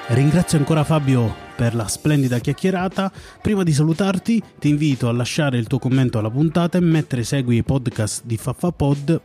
Ringrazio 0.08 0.58
ancora 0.58 0.84
Fabio 0.84 1.34
per 1.56 1.74
la 1.74 1.88
splendida 1.88 2.38
chiacchierata. 2.38 3.10
Prima 3.40 3.62
di 3.62 3.72
salutarti, 3.72 4.42
ti 4.58 4.68
invito 4.68 5.08
a 5.08 5.12
lasciare 5.12 5.56
il 5.56 5.66
tuo 5.66 5.78
commento 5.78 6.18
alla 6.18 6.30
puntata 6.30 6.76
e 6.76 6.82
mettere 6.82 7.24
segui 7.24 7.56
i 7.56 7.62
podcast 7.62 8.22
di 8.24 8.36
FaffaPod. 8.36 9.20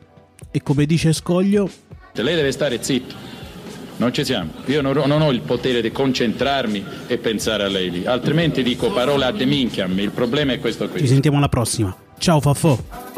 E 0.52 0.64
come 0.64 0.86
dice 0.86 1.12
Scoglio, 1.12 1.70
lei 2.14 2.36
deve 2.36 2.54
stare 2.54 2.82
zitto. 2.82 3.14
Non 3.98 4.14
ci 4.14 4.24
siamo. 4.24 4.52
Io 4.68 4.82
non, 4.82 4.94
non, 5.06 5.22
ho 5.22 5.32
il 5.32 5.42
potere 5.42 5.82
di 5.82 5.92
concentrarmi 5.92 6.86
e 7.08 7.18
pensare 7.18 7.64
a 7.64 7.68
lei 7.68 7.92
lì. 7.92 8.06
Altrimenti 8.06 8.64
dico 8.64 8.90
parole 8.90 9.26
ad 9.26 9.42
minchiam. 9.42 10.00
Il 10.00 10.12
problema 10.12 10.54
è 10.54 10.60
questo 10.60 10.88
qui. 10.88 11.02
Ci 11.02 11.08
sentiamo 11.08 11.38
alla 11.38 11.50
prossima. 11.50 11.94
Ciao 12.18 12.40
Faffo. 12.40 13.09